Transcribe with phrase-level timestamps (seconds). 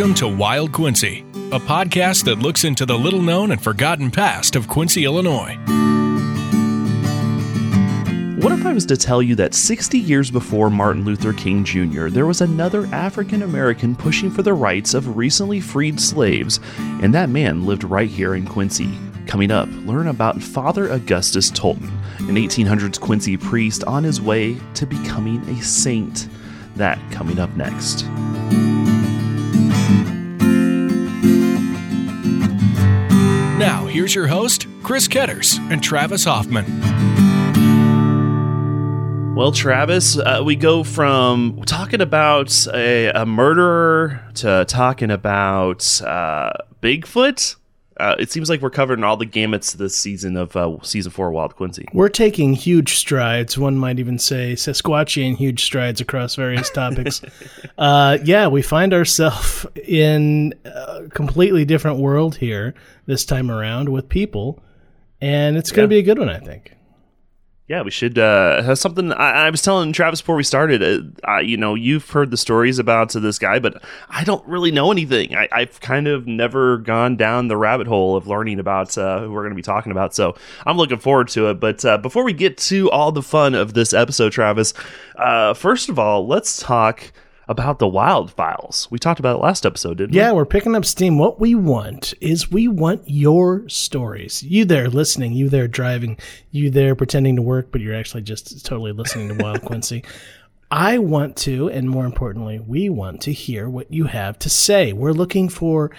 [0.00, 4.56] Welcome to Wild Quincy, a podcast that looks into the little known and forgotten past
[4.56, 5.58] of Quincy, Illinois.
[8.40, 12.08] What if I was to tell you that 60 years before Martin Luther King Jr.,
[12.08, 17.28] there was another African American pushing for the rights of recently freed slaves, and that
[17.28, 18.98] man lived right here in Quincy?
[19.26, 21.90] Coming up, learn about Father Augustus Tolton,
[22.20, 26.26] an 1800s Quincy priest on his way to becoming a saint.
[26.76, 28.06] That coming up next.
[33.90, 36.64] Here's your host, Chris Ketters and Travis Hoffman.
[39.34, 46.52] Well, Travis, uh, we go from talking about a, a murderer to talking about uh,
[46.82, 47.56] Bigfoot.
[48.00, 51.28] Uh, it seems like we're covering all the gamuts this season of uh, season four
[51.28, 51.86] of Wild Quincy.
[51.92, 53.58] We're taking huge strides.
[53.58, 57.20] One might even say Sasquatchian huge strides across various topics.
[57.78, 62.74] uh, yeah, we find ourselves in a completely different world here
[63.06, 64.62] this time around with people,
[65.20, 66.00] and it's going to Yeah.
[66.02, 66.74] be a good one, I think.
[67.70, 69.12] Yeah, we should uh, have something.
[69.12, 71.20] I, I was telling Travis before we started.
[71.22, 74.90] Uh, you know, you've heard the stories about this guy, but I don't really know
[74.90, 75.36] anything.
[75.36, 79.30] I, I've kind of never gone down the rabbit hole of learning about uh, who
[79.30, 80.16] we're going to be talking about.
[80.16, 80.34] So
[80.66, 81.60] I'm looking forward to it.
[81.60, 84.74] But uh, before we get to all the fun of this episode, Travis,
[85.14, 87.12] uh, first of all, let's talk
[87.50, 88.86] about the Wild Files.
[88.92, 90.18] We talked about it last episode, didn't we?
[90.18, 91.18] Yeah, we're picking up steam.
[91.18, 94.40] What we want is we want your stories.
[94.44, 96.16] You there listening, you there driving,
[96.52, 100.04] you there pretending to work, but you're actually just totally listening to Wild Quincy.
[100.70, 104.92] I want to, and more importantly, we want to hear what you have to say.
[104.92, 105.90] We're looking for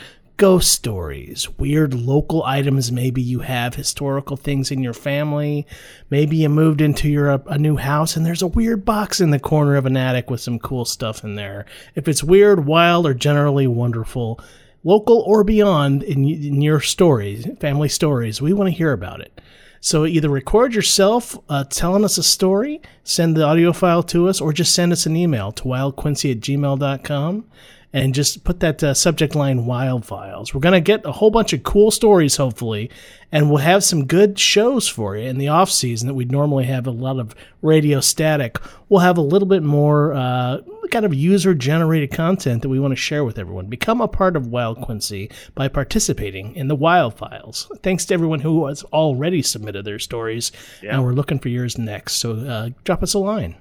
[0.41, 2.91] ghost stories, weird local items.
[2.91, 5.67] Maybe you have historical things in your family.
[6.09, 9.37] Maybe you moved into your a new house and there's a weird box in the
[9.37, 11.67] corner of an attic with some cool stuff in there.
[11.93, 14.39] If it's weird, wild, or generally wonderful,
[14.83, 19.39] local or beyond in, in your stories, family stories, we want to hear about it.
[19.79, 24.41] So either record yourself uh, telling us a story, send the audio file to us,
[24.41, 27.45] or just send us an email to wildquincy at gmail.com
[27.93, 30.53] and just put that uh, subject line wild files.
[30.53, 32.89] We're going to get a whole bunch of cool stories, hopefully,
[33.31, 36.65] and we'll have some good shows for you in the off season that we'd normally
[36.65, 38.57] have a lot of radio static.
[38.89, 40.59] We'll have a little bit more uh,
[40.91, 43.67] kind of user generated content that we want to share with everyone.
[43.67, 47.71] Become a part of Wild Quincy by participating in the Wild Files.
[47.83, 50.51] Thanks to everyone who has already submitted their stories,
[50.81, 52.15] and we're looking for yours next.
[52.15, 53.55] So uh, drop us a line.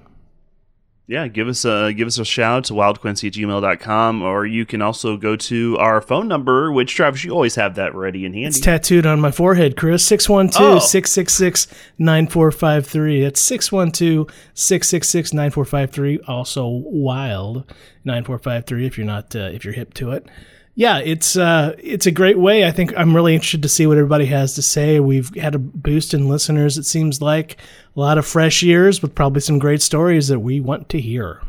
[1.11, 4.81] Yeah give us a give us a shout to wildquincy at gmail.com or you can
[4.81, 8.47] also go to our phone number which travis you always have that ready and handy
[8.47, 10.05] It's tattooed on my forehead, Chris.
[10.05, 11.67] 612 666
[11.97, 13.23] 9453.
[13.23, 16.19] That's 612 666 9453.
[16.27, 17.65] Also wild
[18.05, 20.25] 9453 if you're not, uh, if you're hip to it.
[20.73, 22.65] Yeah, it's uh, it's a great way.
[22.65, 24.99] I think I'm really interested to see what everybody has to say.
[24.99, 26.77] We've had a boost in listeners.
[26.77, 27.57] It seems like
[27.95, 31.41] a lot of fresh ears with probably some great stories that we want to hear.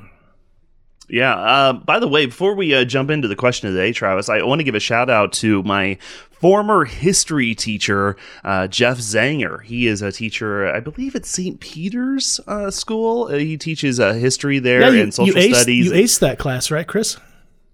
[1.13, 1.37] Yeah.
[1.37, 4.31] Uh, by the way, before we uh, jump into the question of the day, Travis,
[4.31, 5.99] I want to give a shout out to my
[6.31, 9.63] former history teacher, uh, Jeff Zanger.
[9.63, 11.61] He is a teacher, I believe, at St.
[11.61, 13.25] Peter's uh, School.
[13.25, 15.87] Uh, he teaches uh, history there you, and social you aced, studies.
[15.87, 17.19] You aced that class, right, Chris?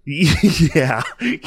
[0.05, 1.03] yeah,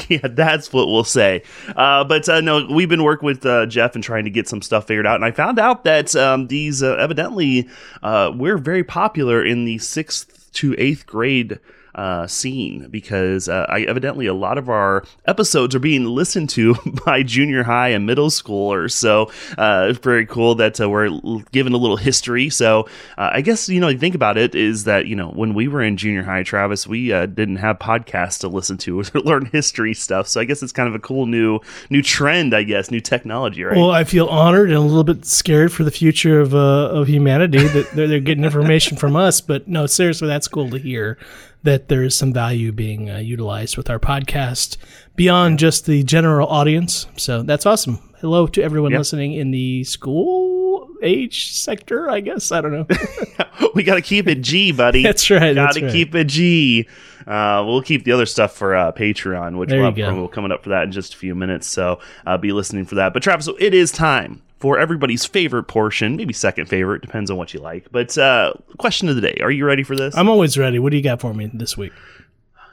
[0.07, 1.43] yeah, that's what we'll say.
[1.75, 4.61] Uh, but uh, no, we've been working with uh, Jeff and trying to get some
[4.61, 7.67] stuff figured out, and I found out that um, these uh, evidently
[8.03, 11.59] uh, we're very popular in the sixth to eighth grade.
[11.95, 16.73] Uh, scene because uh, I evidently a lot of our episodes are being listened to
[17.05, 18.93] by junior high and middle schoolers.
[18.93, 21.09] So uh, it's very cool that uh, we're
[21.51, 22.49] given a little history.
[22.49, 25.53] So uh, I guess you know, you think about it is that you know when
[25.53, 29.21] we were in junior high, Travis, we uh, didn't have podcasts to listen to or
[29.21, 30.27] learn history stuff.
[30.27, 31.59] So I guess it's kind of a cool new
[31.91, 32.55] new trend.
[32.55, 33.77] I guess new technology, right?
[33.77, 37.67] Well, I feel honored and a little bit scared for the future of of humanity
[37.67, 39.41] that they're, they're getting information from us.
[39.41, 41.19] But no, seriously, that's cool to hear
[41.63, 44.77] that there is some value being uh, utilized with our podcast
[45.15, 47.07] beyond just the general audience.
[47.17, 47.99] So that's awesome.
[48.19, 48.99] Hello to everyone Yep.
[48.99, 52.09] listening in the school age sector.
[52.09, 52.87] I guess I don't know.
[53.75, 55.03] we got to keep it G, buddy.
[55.03, 55.91] That's right, Got to right.
[55.91, 56.87] keep it G.
[57.27, 60.51] Uh, we'll keep the other stuff for uh, Patreon, which There we'll have promo coming
[60.51, 61.67] up for that in just a few minutes.
[61.67, 63.13] So uh, be listening for that.
[63.13, 67.35] But Travis, so it is time for everybody's favorite portion, maybe second favorite, depends on
[67.35, 67.91] what you like.
[67.91, 70.15] But uh, question of the day: Are you ready for this?
[70.15, 70.79] I'm always ready.
[70.79, 71.91] What do you got for me this week?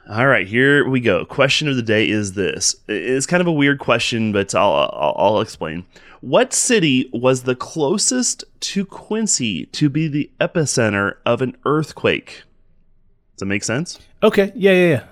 [0.09, 1.25] All right, here we go.
[1.25, 2.77] Question of the day is this.
[2.87, 5.85] It's kind of a weird question, but I'll, I'll, I'll explain.
[6.21, 12.43] What city was the closest to Quincy to be the epicenter of an earthquake?
[13.33, 13.99] Does that make sense?
[14.23, 14.53] Okay.
[14.55, 15.03] Yeah, yeah, yeah.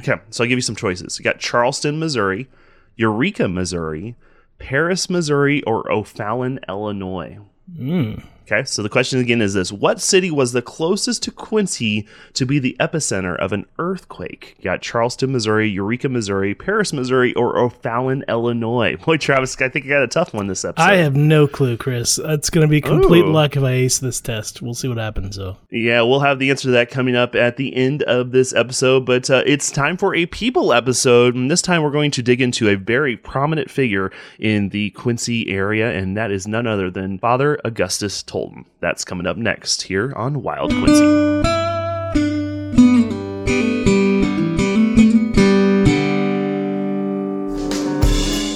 [0.00, 1.18] Okay, so I'll give you some choices.
[1.18, 2.46] You got Charleston, Missouri,
[2.94, 4.14] Eureka, Missouri,
[4.58, 7.38] Paris, Missouri, or O'Fallon, Illinois.
[7.76, 8.14] Hmm.
[8.50, 12.46] Okay, so the question again is this What city was the closest to Quincy to
[12.46, 14.54] be the epicenter of an earthquake?
[14.56, 18.96] You got Charleston, Missouri, Eureka, Missouri, Paris, Missouri, or O'Fallon, Illinois.
[19.04, 20.82] Boy, Travis, I think I got a tough one this episode.
[20.88, 22.18] I have no clue, Chris.
[22.18, 23.32] It's going to be complete Ooh.
[23.32, 24.62] luck if I ace this test.
[24.62, 25.58] We'll see what happens, though.
[25.70, 29.04] Yeah, we'll have the answer to that coming up at the end of this episode,
[29.04, 31.34] but uh, it's time for a people episode.
[31.34, 35.50] And this time we're going to dig into a very prominent figure in the Quincy
[35.50, 38.64] area, and that is none other than Father Augustus Tolton.
[38.80, 41.38] That's coming up next here on Wild Quincy.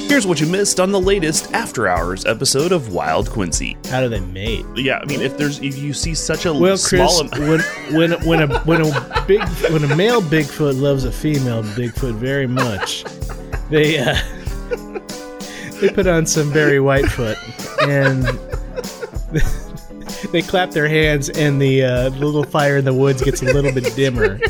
[0.08, 3.78] Here's what you missed on the latest After Hours episode of Wild Quincy.
[3.88, 4.66] How do they mate?
[4.76, 8.10] Yeah, I mean, if there's if you see such a Well, small Chris, am- when
[8.10, 9.42] when when a when a big
[9.72, 13.04] when a male Bigfoot loves a female Bigfoot very much,
[13.70, 14.14] they uh,
[15.80, 17.38] they put on some Barry Whitefoot
[17.88, 18.22] and
[20.32, 23.72] they clap their hands, and the uh, little fire in the woods gets a little
[23.72, 24.40] bit dimmer.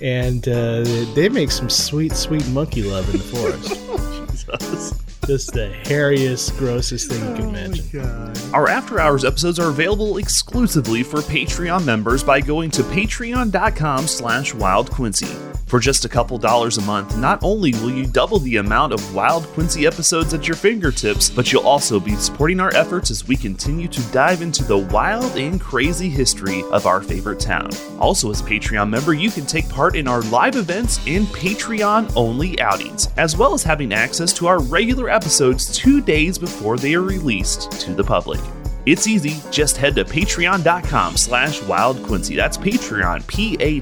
[0.00, 0.84] And uh,
[1.14, 4.94] they make some sweet, sweet monkey love in the forest.
[5.28, 8.54] Just the hairiest, grossest thing you can oh imagine.
[8.54, 14.54] Our After Hours episodes are available exclusively for Patreon members by going to patreon.com slash
[14.54, 15.48] wildquincy.
[15.68, 19.14] For just a couple dollars a month, not only will you double the amount of
[19.14, 23.36] Wild Quincy episodes at your fingertips, but you'll also be supporting our efforts as we
[23.36, 27.68] continue to dive into the wild and crazy history of our favorite town.
[27.98, 32.10] Also, as a Patreon member, you can take part in our live events and Patreon
[32.16, 36.94] only outings, as well as having access to our regular episodes two days before they
[36.94, 38.38] are released to the public.
[38.86, 39.42] It's easy.
[39.50, 42.36] Just head to patreon.com slash wildquincy.
[42.36, 43.74] That's Patreon, P-A-T-R-E-O-N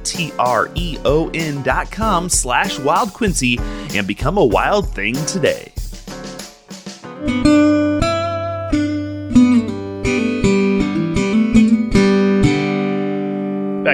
[1.62, 3.60] dot com slash wildquincy
[3.94, 5.74] and become a wild thing today.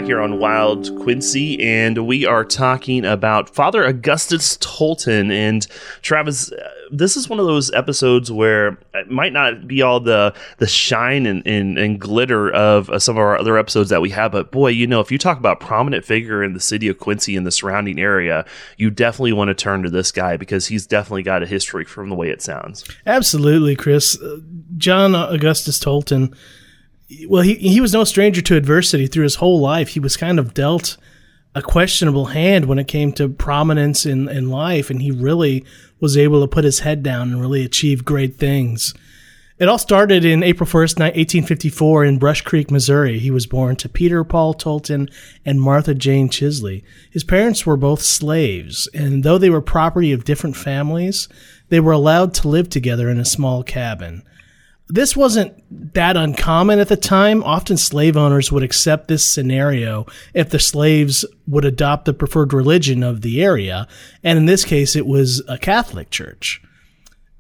[0.02, 5.30] Back here on Wild Quincy, and we are talking about Father Augustus Tolton.
[5.30, 5.64] And
[6.02, 10.34] Travis, uh, this is one of those episodes where it might not be all the
[10.58, 14.10] the shine and, and, and glitter of uh, some of our other episodes that we
[14.10, 16.98] have, but boy, you know, if you talk about prominent figure in the city of
[16.98, 18.44] Quincy and the surrounding area,
[18.76, 22.08] you definitely want to turn to this guy because he's definitely got a history from
[22.08, 22.84] the way it sounds.
[23.06, 24.20] Absolutely, Chris.
[24.20, 24.38] Uh,
[24.76, 26.34] John Augustus Tolton.
[27.28, 29.88] Well, he he was no stranger to adversity through his whole life.
[29.88, 30.96] He was kind of dealt
[31.54, 35.64] a questionable hand when it came to prominence in, in life, and he really
[36.00, 38.94] was able to put his head down and really achieve great things.
[39.58, 43.18] It all started in April 1st, 1854, in Brush Creek, Missouri.
[43.18, 45.08] He was born to Peter Paul Tolton
[45.44, 46.82] and Martha Jane Chisley.
[47.10, 51.28] His parents were both slaves, and though they were property of different families,
[51.68, 54.22] they were allowed to live together in a small cabin.
[54.92, 55.54] This wasn't
[55.94, 57.42] that uncommon at the time.
[57.44, 60.04] Often slave owners would accept this scenario
[60.34, 63.88] if the slaves would adopt the preferred religion of the area,
[64.22, 66.60] and in this case, it was a Catholic church.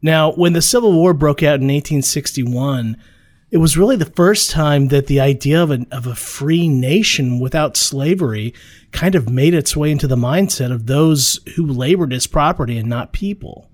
[0.00, 2.96] Now, when the Civil War broke out in 1861,
[3.50, 7.38] it was really the first time that the idea of, an, of a free nation
[7.38, 8.54] without slavery
[8.92, 12.88] kind of made its way into the mindset of those who labored as property and
[12.88, 13.68] not people.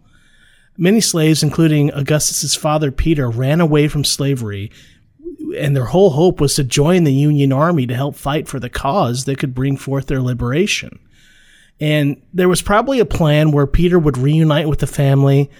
[0.80, 4.70] Many slaves, including Augustus's father Peter, ran away from slavery,
[5.58, 8.70] and their whole hope was to join the Union Army to help fight for the
[8.70, 11.00] cause that could bring forth their liberation.
[11.80, 15.50] And there was probably a plan where Peter would reunite with the family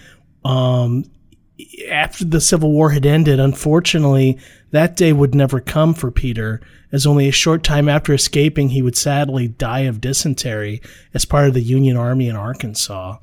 [0.45, 1.03] um,
[1.89, 3.39] after the Civil War had ended.
[3.39, 4.37] Unfortunately,
[4.71, 6.61] that day would never come for Peter,
[6.91, 10.81] as only a short time after escaping, he would sadly die of dysentery
[11.13, 13.17] as part of the Union Army in Arkansas.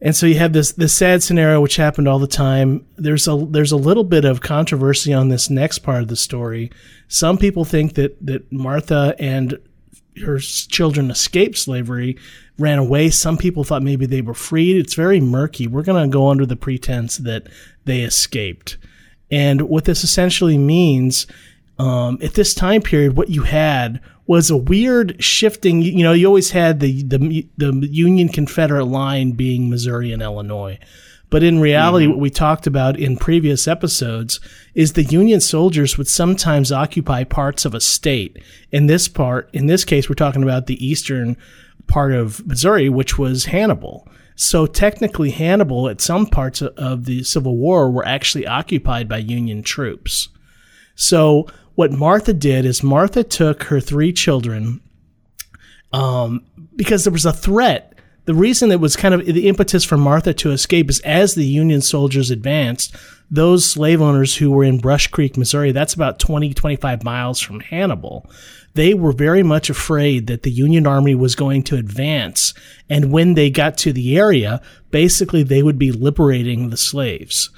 [0.00, 2.86] And so you have this this sad scenario which happened all the time.
[2.96, 6.70] There's a there's a little bit of controversy on this next part of the story.
[7.08, 9.58] Some people think that that Martha and
[10.24, 12.16] her children escaped slavery,
[12.58, 13.10] ran away.
[13.10, 14.76] Some people thought maybe they were freed.
[14.76, 15.66] It's very murky.
[15.66, 17.48] We're going to go under the pretense that
[17.84, 18.78] they escaped.
[19.30, 21.26] And what this essentially means
[21.78, 25.82] um, at this time period, what you had was a weird shifting.
[25.82, 30.78] You know, you always had the the the Union Confederate line being Missouri and Illinois.
[31.28, 34.38] But in reality, what we talked about in previous episodes
[34.74, 38.40] is the Union soldiers would sometimes occupy parts of a state.
[38.70, 41.36] In this part, in this case, we're talking about the eastern
[41.88, 44.08] part of Missouri, which was Hannibal.
[44.36, 49.62] So technically, Hannibal, at some parts of the Civil War, were actually occupied by Union
[49.62, 50.28] troops.
[50.94, 54.80] So what Martha did is Martha took her three children
[55.92, 57.92] um, because there was a threat.
[58.24, 61.46] The reason that was kind of the impetus for Martha to escape is as the
[61.46, 62.96] Union soldiers advanced,
[63.30, 67.60] those slave owners who were in Brush Creek, Missouri, that's about 20, 25 miles from
[67.60, 68.28] Hannibal,
[68.74, 72.52] they were very much afraid that the Union Army was going to advance.
[72.90, 77.50] And when they got to the area, basically they would be liberating the slaves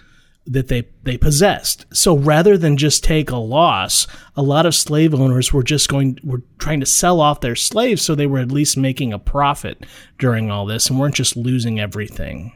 [0.49, 1.85] that they, they possessed.
[1.93, 6.19] So rather than just take a loss, a lot of slave owners were just going,
[6.25, 9.85] were trying to sell off their slaves so they were at least making a profit
[10.19, 12.53] during all this and weren't just losing everything.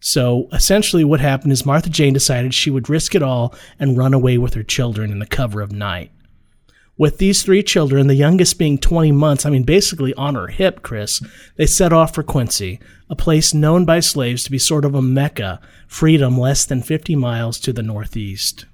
[0.00, 4.14] So essentially, what happened is Martha Jane decided she would risk it all and run
[4.14, 6.10] away with her children in the cover of night.
[7.00, 10.82] With these three children, the youngest being 20 months, I mean, basically on her hip,
[10.82, 11.22] Chris,
[11.56, 12.78] they set off for Quincy,
[13.08, 17.16] a place known by slaves to be sort of a mecca, freedom less than 50
[17.16, 18.66] miles to the northeast.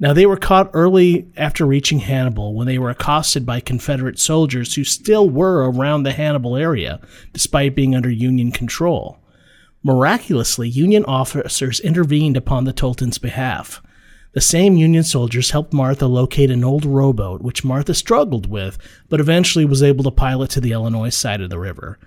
[0.00, 4.74] Now, they were caught early after reaching Hannibal when they were accosted by Confederate soldiers
[4.74, 7.02] who still were around the Hannibal area,
[7.34, 9.18] despite being under Union control.
[9.82, 13.82] Miraculously, Union officers intervened upon the Toltons' behalf.
[14.36, 18.76] The same Union soldiers helped Martha locate an old rowboat, which Martha struggled with,
[19.08, 21.98] but eventually was able to pilot to the Illinois side of the river.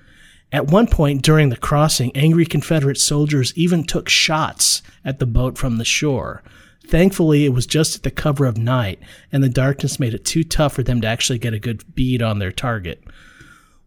[0.52, 5.58] At one point during the crossing, angry Confederate soldiers even took shots at the boat
[5.58, 6.44] from the shore.
[6.86, 9.00] Thankfully, it was just at the cover of night,
[9.32, 12.22] and the darkness made it too tough for them to actually get a good bead
[12.22, 13.04] on their target.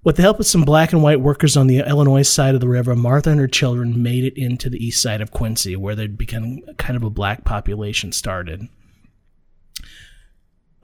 [0.05, 2.69] With the help of some black and white workers on the Illinois side of the
[2.69, 6.19] river, Martha and her children made it into the east side of Quincy, where there'd
[6.19, 8.69] become kind of a black population started.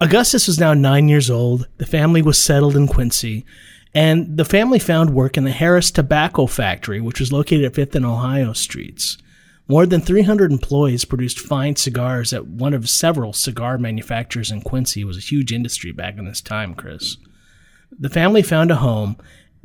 [0.00, 1.66] Augustus was now nine years old.
[1.78, 3.44] The family was settled in Quincy,
[3.92, 7.96] and the family found work in the Harris Tobacco Factory, which was located at 5th
[7.96, 9.18] and Ohio Streets.
[9.66, 15.00] More than 300 employees produced fine cigars at one of several cigar manufacturers in Quincy.
[15.00, 17.16] It was a huge industry back in this time, Chris.
[17.98, 19.16] The family found a home.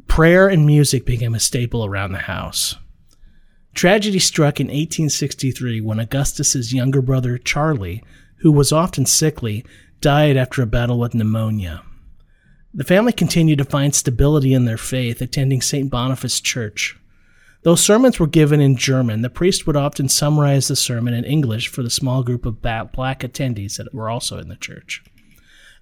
[0.08, 2.76] Prayer and music became a staple around the house.
[3.76, 8.04] Tragedy struck in 1863 when Augustus's younger brother Charlie,
[8.38, 9.66] who was often sickly,
[10.02, 11.84] died after a battle with pneumonia.
[12.74, 15.92] The family continued to find stability in their faith, attending St.
[15.92, 16.98] Boniface Church.
[17.62, 21.68] Though sermons were given in German, the priest would often summarize the sermon in English
[21.68, 25.04] for the small group of black attendees that were also in the church.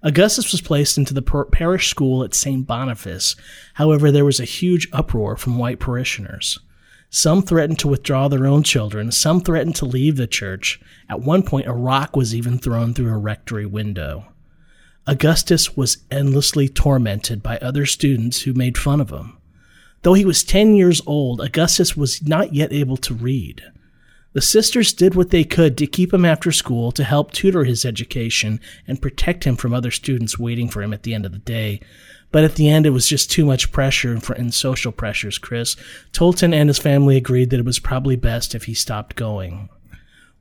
[0.04, 2.66] Augustus was placed into the parish school at St.
[2.66, 3.36] Boniface.
[3.74, 6.58] However, there was a huge uproar from white parishioners.
[7.08, 10.80] Some threatened to withdraw their own children, some threatened to leave the church.
[11.08, 14.26] At one point, a rock was even thrown through a rectory window.
[15.06, 19.36] Augustus was endlessly tormented by other students who made fun of him.
[20.02, 23.62] Though he was 10 years old, Augustus was not yet able to read.
[24.34, 27.84] The sisters did what they could to keep him after school to help tutor his
[27.84, 31.38] education and protect him from other students waiting for him at the end of the
[31.38, 31.80] day.
[32.30, 35.76] But at the end, it was just too much pressure and social pressures, Chris.
[36.12, 39.68] Tolton and his family agreed that it was probably best if he stopped going.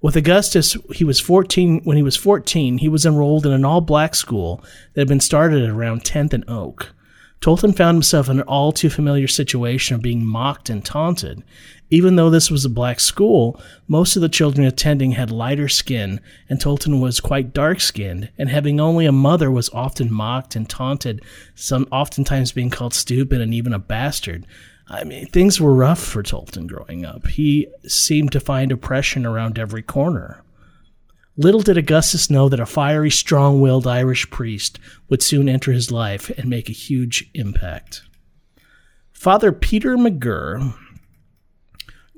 [0.01, 1.81] With Augustus, he was 14.
[1.83, 5.69] When he was 14, he was enrolled in an all-black school that had been started
[5.69, 6.93] around 10th and Oak.
[7.41, 11.43] Tolton found himself in an all too familiar situation of being mocked and taunted.
[11.89, 16.21] Even though this was a black school, most of the children attending had lighter skin,
[16.47, 20.69] and Tolton was quite dark skinned, and having only a mother was often mocked and
[20.69, 21.23] taunted,
[21.55, 24.45] some oftentimes being called stupid and even a bastard.
[24.87, 27.25] I mean, things were rough for Tolton growing up.
[27.25, 30.43] He seemed to find oppression around every corner.
[31.37, 35.91] Little did Augustus know that a fiery, strong willed Irish priest would soon enter his
[35.91, 38.03] life and make a huge impact.
[39.13, 40.75] Father Peter McGirr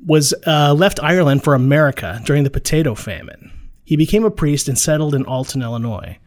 [0.03, 3.51] was uh, left Ireland for America during the potato famine.
[3.83, 6.17] He became a priest and settled in Alton, Illinois.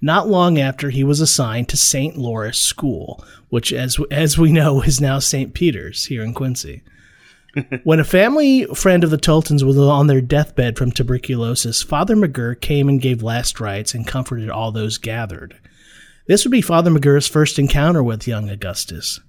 [0.00, 2.16] Not long after, he was assigned to St.
[2.16, 5.52] Lawrence School, which, as, as we know, is now St.
[5.52, 6.82] Peter's here in Quincy
[7.84, 12.60] when a family friend of the Toltons was on their deathbed from tuberculosis, Father McGirr
[12.60, 15.58] came and gave last rites and comforted all those gathered.
[16.26, 19.20] This would be Father McGirr's first encounter with young Augustus.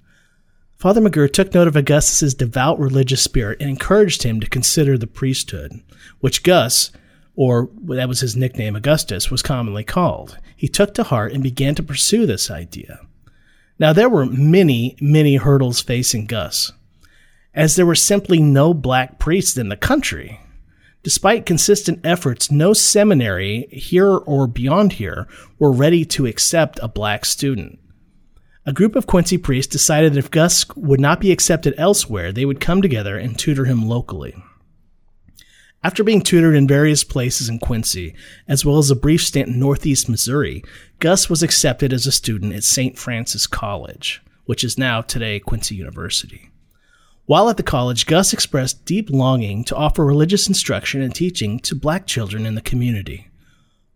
[0.77, 5.07] Father McGirr took note of Augustus's devout religious spirit and encouraged him to consider the
[5.07, 5.81] priesthood,
[6.19, 6.91] which Gus,
[7.35, 10.37] or that was his nickname, Augustus, was commonly called.
[10.55, 12.99] He took to heart and began to pursue this idea.
[13.79, 16.71] Now, there were many, many hurdles facing Gus
[17.53, 20.39] as there were simply no black priests in the country.
[21.03, 25.27] Despite consistent efforts, no seminary, here or beyond here,
[25.60, 27.79] were ready to accept a black student.
[28.65, 32.46] A group of Quincy priests decided that if Gus would not be accepted elsewhere, they
[32.46, 34.36] would come together and tutor him locally.
[35.84, 38.13] After being tutored in various places in Quincy,
[38.48, 40.63] as well as a brief stint in northeast Missouri,
[41.00, 43.00] Gus was accepted as a student at St.
[43.00, 46.50] Francis College which is now today Quincy University.
[47.31, 51.73] While at the college, Gus expressed deep longing to offer religious instruction and teaching to
[51.73, 53.29] black children in the community.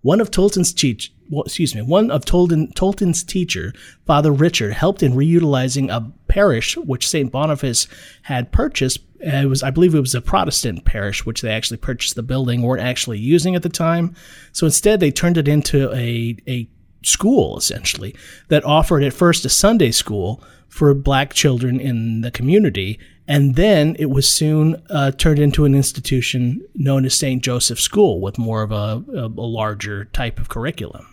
[0.01, 3.73] One of Tolton's teach, well, excuse me, one of Tolton, Tolton's teacher,
[4.05, 7.29] Father Richard, helped in reutilizing a parish which St.
[7.29, 7.89] Boniface
[8.21, 8.99] had purchased.
[9.19, 12.61] It was, I believe, it was a Protestant parish which they actually purchased the building,
[12.61, 14.15] weren't actually using at the time.
[14.53, 16.69] So instead, they turned it into a a
[17.03, 18.15] school essentially
[18.47, 23.95] that offered at first a Sunday school for black children in the community and then
[23.97, 27.43] it was soon uh, turned into an institution known as St.
[27.43, 31.07] Joseph School with more of a, a, a larger type of curriculum.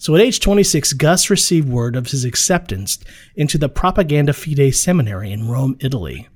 [0.00, 3.00] So at age 26, Gus received word of his acceptance
[3.34, 6.28] into the Propaganda Fide Seminary in Rome, Italy.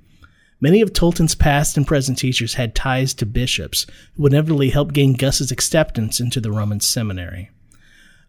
[0.60, 4.92] Many of Tolton's past and present teachers had ties to bishops who would inevitably help
[4.92, 7.50] gain Gus's acceptance into the Roman seminary.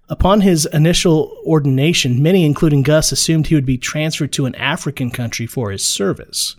[0.10, 5.10] Upon his initial ordination, many, including Gus, assumed he would be transferred to an African
[5.10, 6.55] country for his service.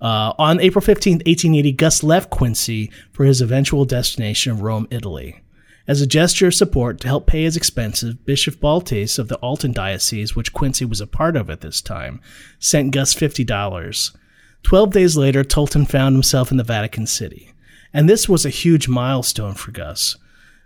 [0.00, 5.40] Uh, on April 15, 1880, Gus left Quincy for his eventual destination of Rome, Italy.
[5.86, 9.72] As a gesture of support to help pay his expenses, Bishop Baltes of the Alton
[9.72, 12.20] Diocese, which Quincy was a part of at this time,
[12.58, 14.16] sent Gus $50.
[14.62, 17.52] Twelve days later, Tolton found himself in the Vatican City.
[17.92, 20.16] And this was a huge milestone for Gus.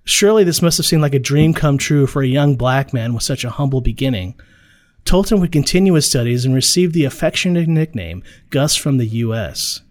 [0.06, 3.12] Surely this must have seemed like a dream come true for a young black man
[3.12, 4.38] with such a humble beginning.
[5.04, 9.82] Tolton would continue his studies and receive the affectionate nickname Gus from the U.S.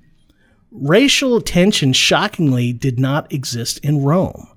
[0.72, 4.48] Racial tension shockingly did not exist in Rome.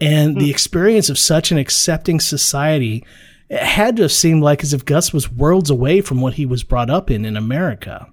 [0.00, 0.50] And the hmm.
[0.50, 3.04] experience of such an accepting society
[3.48, 6.46] it had to have seemed like as if Gus was worlds away from what he
[6.46, 8.11] was brought up in in America.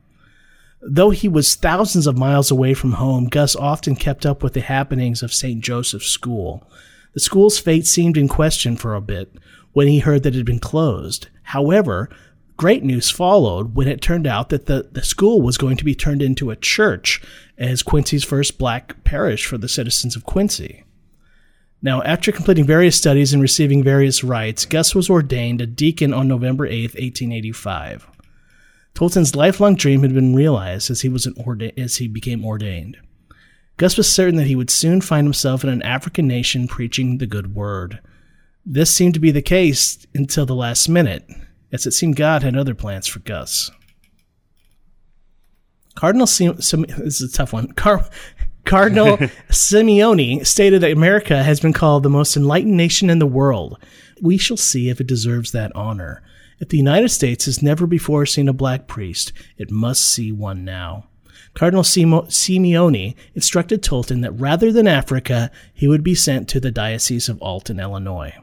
[0.82, 4.62] Though he was thousands of miles away from home, Gus often kept up with the
[4.62, 5.62] happenings of St.
[5.62, 6.70] Joseph's School.
[7.14, 9.34] The school's fate seemed in question for a bit
[9.74, 11.28] when he heard that it had been closed.
[11.44, 12.10] However,
[12.56, 15.96] great news followed when it turned out that the, the school was going to be
[15.96, 17.22] turned into a church
[17.58, 20.86] as Quincy's first black parish for the citizens of Quincy.
[21.82, 26.28] Now, after completing various studies and receiving various rites, Gus was ordained a deacon on
[26.28, 28.08] November 8, 1885.
[28.94, 32.98] Tolton's lifelong dream had been realized as he was orda- as he became ordained.
[33.78, 37.26] Gus was certain that he would soon find himself in an African nation preaching the
[37.26, 38.00] good word.
[38.66, 41.26] This seemed to be the case until the last minute,
[41.72, 43.72] as it seemed God had other plans for Gus.
[45.96, 47.72] Cardinal Sim- Sim- this is a tough one.
[47.72, 48.08] Car-
[48.66, 49.18] Cardinal
[49.50, 53.78] Simeoni stated that America has been called the most enlightened nation in the world.
[54.22, 56.22] We shall see if it deserves that honor.
[56.60, 60.66] If the United States has never before seen a black priest, it must see one
[60.66, 61.06] now.
[61.54, 67.30] Cardinal Simeoni instructed Tolton that rather than Africa, he would be sent to the Diocese
[67.30, 68.36] of Alton, Illinois.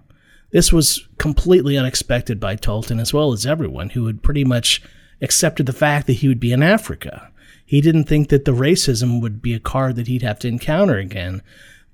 [0.51, 4.83] This was completely unexpected by Tolton, as well as everyone who had pretty much
[5.21, 7.31] accepted the fact that he would be in Africa.
[7.65, 10.99] He didn't think that the racism would be a card that he'd have to encounter
[10.99, 11.43] again.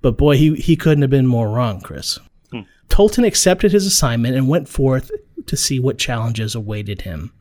[0.03, 2.19] But boy, he, he couldn't have been more wrong, Chris.
[2.51, 2.63] Hmm.
[2.89, 5.11] Tolton accepted his assignment and went forth
[5.47, 7.33] to see what challenges awaited him.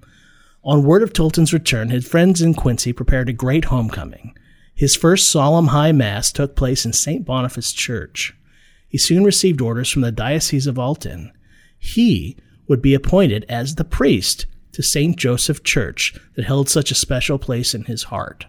[0.63, 4.35] On word of Tolton's return, his friends in Quincy prepared a great homecoming.
[4.73, 7.25] His first solemn high mass took place in St.
[7.25, 8.35] Boniface Church.
[8.87, 11.31] He soon received orders from the Diocese of Alton.
[11.79, 12.37] He
[12.67, 15.17] would be appointed as the priest to St.
[15.17, 18.45] Joseph Church that held such a special place in his heart.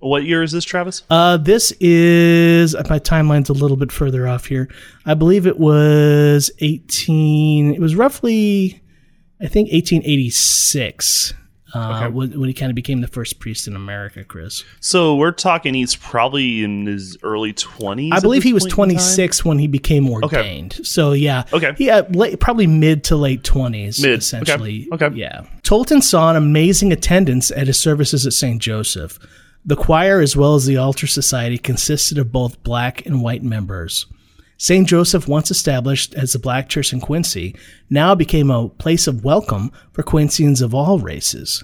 [0.00, 1.02] What year is this, Travis?
[1.10, 4.68] Uh, this is my timeline's a little bit further off here.
[5.04, 7.74] I believe it was eighteen.
[7.74, 8.80] It was roughly,
[9.40, 11.34] I think, eighteen eighty six.
[11.74, 12.08] Uh, okay.
[12.14, 14.64] when, when, he kind of became the first priest in America, Chris.
[14.80, 18.10] So we're talking he's probably in his early 20s.
[18.10, 20.74] I believe he was 26 when he became ordained.
[20.76, 20.82] Okay.
[20.84, 24.18] So yeah, okay, yeah, late, probably mid to late 20s, mid.
[24.18, 24.88] essentially.
[24.92, 25.06] Okay.
[25.06, 25.42] okay, yeah.
[25.62, 28.62] Tolton saw an amazing attendance at his services at St.
[28.62, 29.18] Joseph.
[29.64, 34.06] The choir, as well as the altar society, consisted of both black and white members.
[34.56, 34.88] St.
[34.88, 37.54] Joseph, once established as the black church in Quincy,
[37.88, 41.62] now became a place of welcome for Quincyans of all races.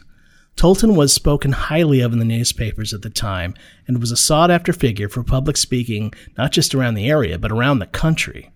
[0.57, 3.55] Tolton was spoken highly of in the newspapers at the time
[3.89, 7.51] and was a sought after figure for public speaking not just around the area, but
[7.51, 8.53] around the country.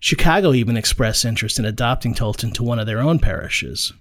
[0.00, 3.92] Chicago even expressed interest in adopting Tolton to one of their own parishes.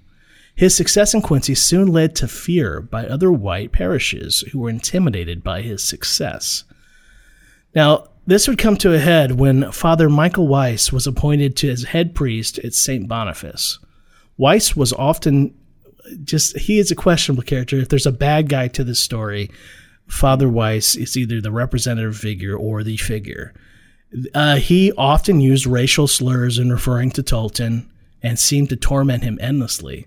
[0.56, 5.44] His success in Quincy soon led to fear by other white parishes who were intimidated
[5.44, 6.64] by his success.
[7.74, 11.84] Now, this would come to a head when Father Michael Weiss was appointed to as
[11.86, 13.08] head priest at St.
[13.08, 13.80] Boniface.
[14.38, 15.56] Weiss was often
[16.24, 17.78] just, he is a questionable character.
[17.78, 19.50] If there's a bad guy to this story,
[20.08, 23.54] Father Weiss is either the representative figure or the figure.
[24.36, 27.90] Uh, he often used racial slurs in referring to Tolton
[28.22, 30.06] and seemed to torment him endlessly.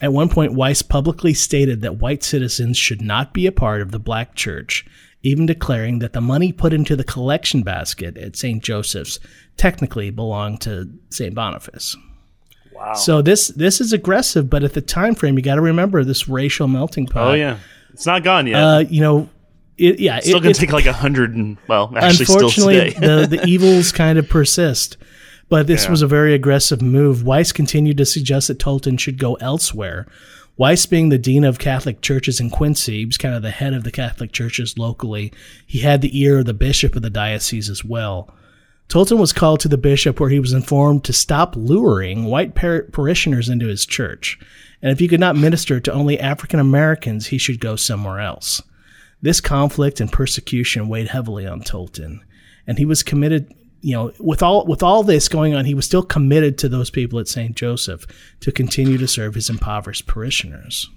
[0.00, 3.92] At one point, Weiss publicly stated that white citizens should not be a part of
[3.92, 4.84] the black church,
[5.22, 8.62] even declaring that the money put into the collection basket at St.
[8.62, 9.18] Joseph's
[9.56, 11.34] technically belonged to St.
[11.34, 11.96] Boniface.
[12.72, 12.92] Wow.
[12.92, 16.28] So this this is aggressive, but at the time frame, you got to remember this
[16.28, 17.28] racial melting pot.
[17.28, 17.58] oh yeah,
[17.94, 18.62] it's not gone yet.
[18.62, 19.30] Uh, you know,
[19.78, 22.92] it, yeah, it's still it, gonna take like a hundred and well, actually, still unfortunately,
[22.92, 23.06] today.
[23.06, 24.98] the, the evils kind of persist.
[25.48, 25.90] But this Yeah.
[25.90, 27.22] was a very aggressive move.
[27.24, 30.06] Weiss continued to suggest that Tolton should go elsewhere.
[30.56, 33.74] Weiss, being the dean of Catholic churches in Quincy, he was kind of the head
[33.74, 35.32] of the Catholic churches locally.
[35.66, 38.34] He had the ear of the bishop of the diocese as well.
[38.88, 42.86] Tolton was called to the bishop where he was informed to stop luring white par-
[42.92, 44.38] parishioners into his church.
[44.80, 48.62] And if he could not minister to only African Americans, he should go somewhere else.
[49.20, 52.20] This conflict and persecution weighed heavily on Tolton,
[52.66, 53.52] and he was committed.
[53.80, 56.90] You know, with all with all this going on, he was still committed to those
[56.90, 57.54] people at St.
[57.54, 58.06] Joseph
[58.40, 60.88] to continue to serve his impoverished parishioners.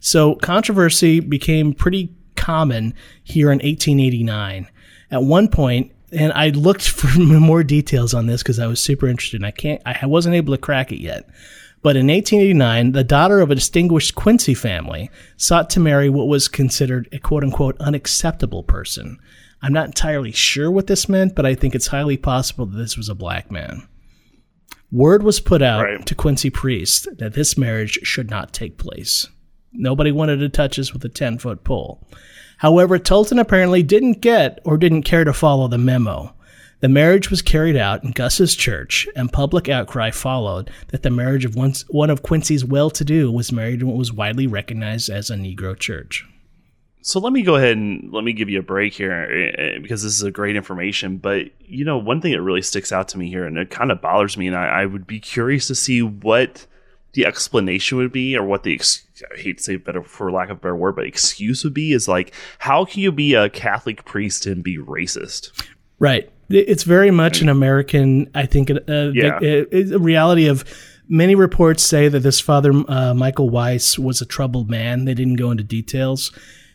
[0.00, 4.68] So controversy became pretty common here in 1889.
[5.10, 9.08] At one point, and I looked for more details on this because I was super
[9.08, 9.38] interested.
[9.40, 11.28] And I can't, I wasn't able to crack it yet.
[11.82, 16.48] But in 1889, the daughter of a distinguished Quincy family sought to marry what was
[16.48, 19.18] considered a quote unquote unacceptable person.
[19.64, 22.98] I'm not entirely sure what this meant, but I think it's highly possible that this
[22.98, 23.88] was a black man.
[24.92, 26.04] Word was put out Right.
[26.04, 29.26] to Quincy Priest that this marriage should not take place.
[29.72, 32.06] Nobody wanted to touch us with a 10 foot pole.
[32.58, 36.34] However, Tolton apparently didn't get or didn't care to follow the memo.
[36.80, 41.46] The marriage was carried out in Gus's church, and public outcry followed that the marriage
[41.46, 45.08] of one, one of Quincy's well to do was married in what was widely recognized
[45.08, 46.26] as a Negro church.
[47.06, 49.12] So let me go ahead and let me give you a break here
[49.58, 51.18] eh, because this is a great information.
[51.18, 53.92] But you know, one thing that really sticks out to me here, and it kind
[53.92, 56.66] of bothers me, and I, I would be curious to see what
[57.12, 60.48] the explanation would be, or what the ex- I hate to say better for lack
[60.48, 63.50] of a better word, but excuse would be is like, how can you be a
[63.50, 65.50] Catholic priest and be racist?
[65.98, 66.30] Right.
[66.48, 68.74] It's very much an American, I think, uh,
[69.12, 69.38] Yeah.
[69.40, 70.64] the- it's a reality of
[71.06, 75.04] many reports say that this father, uh, Michael Weiss, was a troubled man.
[75.04, 76.32] They didn't go into details.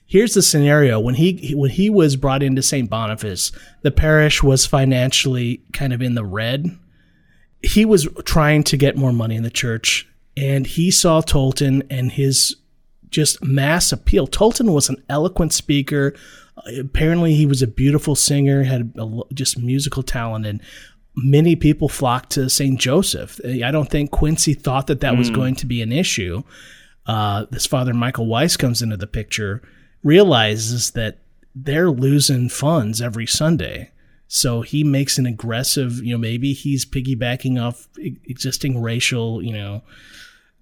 [0.10, 2.89] Here's the scenario: when he when he was brought into St.
[2.89, 3.52] Boniface,
[3.84, 6.78] the parish was financially kind of in the red.
[7.62, 12.12] He was trying to get more money in the church, and he saw Tolton and
[12.12, 12.56] his
[13.12, 14.28] just mass appeal.
[14.28, 16.15] Tolton was an eloquent speaker.
[16.80, 20.60] Apparently, he was a beautiful singer, had a, just musical talent, and
[21.15, 22.80] many people flocked to St.
[22.80, 23.39] Joseph.
[23.45, 26.41] I don't think Quincy thought that that was going to be an issue.
[27.06, 29.62] Uh, this father, Michael Weiss, comes into the picture,
[30.03, 31.17] realizes that
[31.55, 33.91] they're losing funds every Sunday.
[34.27, 39.81] So he makes an aggressive, you know, maybe he's piggybacking off existing racial, you know,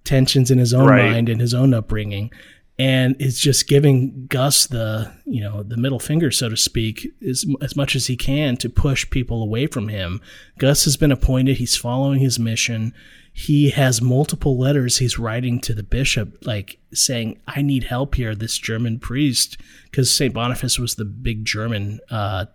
[0.04, 1.10] tensions in his own Right.
[1.12, 2.30] mind and his own upbringing
[2.78, 7.44] and it's just giving Gus the you know the middle finger so to speak as,
[7.60, 10.20] as much as he can to push people away from him.
[10.58, 11.56] Gus has been appointed.
[11.56, 12.94] He's following his mission.
[13.32, 18.34] He has multiple letters he's writing to the bishop like saying I need help here
[18.34, 22.46] this German priest because St Boniface was the big German uh,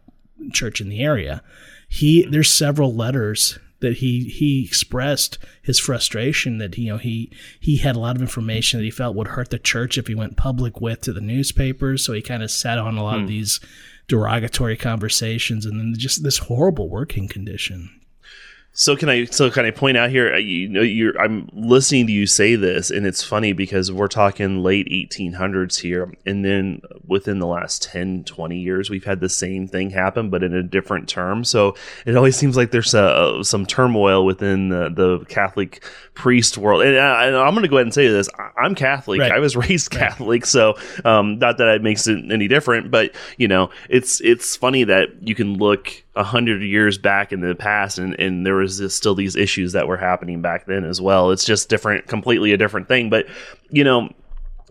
[0.52, 1.44] church in the area.
[1.88, 7.78] He there's several letters that he he expressed his frustration that you know he he
[7.78, 10.38] had a lot of information that he felt would hurt the church if he went
[10.38, 12.04] public with to the newspapers.
[12.04, 13.28] So he kind of sat on a lot of hmm.
[13.28, 13.60] these
[14.08, 17.90] derogatory conversations and then just this horrible working condition
[18.76, 19.26] So can I?
[19.26, 20.34] So can I point out here?
[20.34, 21.16] uh, You know, you're.
[21.22, 26.12] I'm listening to you say this, and it's funny because we're talking late 1800s here,
[26.26, 30.42] and then within the last 10, 20 years, we've had the same thing happen, but
[30.42, 31.44] in a different term.
[31.44, 31.76] So
[32.08, 35.84] it always seems like there's uh some turmoil within the, the Catholic
[36.16, 36.82] priest world.
[36.82, 39.20] And, I, and I'm going to go ahead and say this: I'm Catholic.
[39.20, 39.32] Right.
[39.32, 40.74] I was raised Catholic, so
[41.06, 45.10] um, not that it makes it any different, but you know, it's it's funny that
[45.22, 48.96] you can look a hundred years back in the past, and, and there was this,
[48.96, 51.32] still these issues that were happening back then as well.
[51.32, 53.10] It's just different, completely a different thing.
[53.10, 53.26] But
[53.70, 54.10] you know,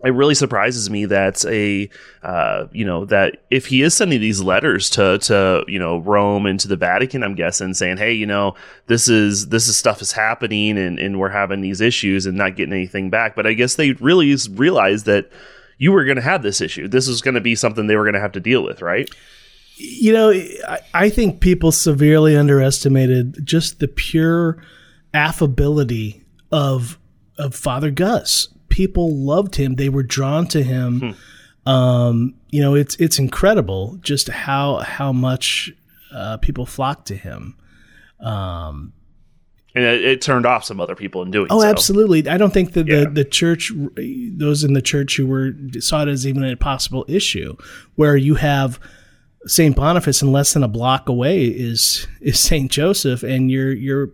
[0.03, 1.89] it really surprises me that a
[2.23, 6.45] uh, you know that if he is sending these letters to to you know Rome
[6.45, 8.55] and to the Vatican, I'm guessing saying, hey, you know,
[8.87, 12.55] this is this is stuff is happening and and we're having these issues and not
[12.55, 13.35] getting anything back.
[13.35, 15.29] But I guess they really realized that
[15.77, 16.87] you were going to have this issue.
[16.87, 19.09] This was going to be something they were going to have to deal with, right?
[19.75, 24.63] You know I, I think people severely underestimated just the pure
[25.13, 26.99] affability of
[27.37, 28.49] of father gus.
[28.69, 29.75] People loved him.
[29.75, 31.15] They were drawn to him.
[31.65, 35.71] Um you know it's it's incredible just how how much
[36.13, 37.55] uh, people flocked to him.
[38.19, 38.93] Um
[39.75, 41.67] and it, it, turned off some other people in doing oh so.
[41.67, 42.27] absolutely.
[42.27, 43.05] I don't think that yeah.
[43.05, 43.71] the, the church
[44.37, 47.55] those in the church who were saw it as even a possible issue
[47.95, 48.79] where you have
[49.45, 54.07] st boniface and less than a block away is is st joseph and your your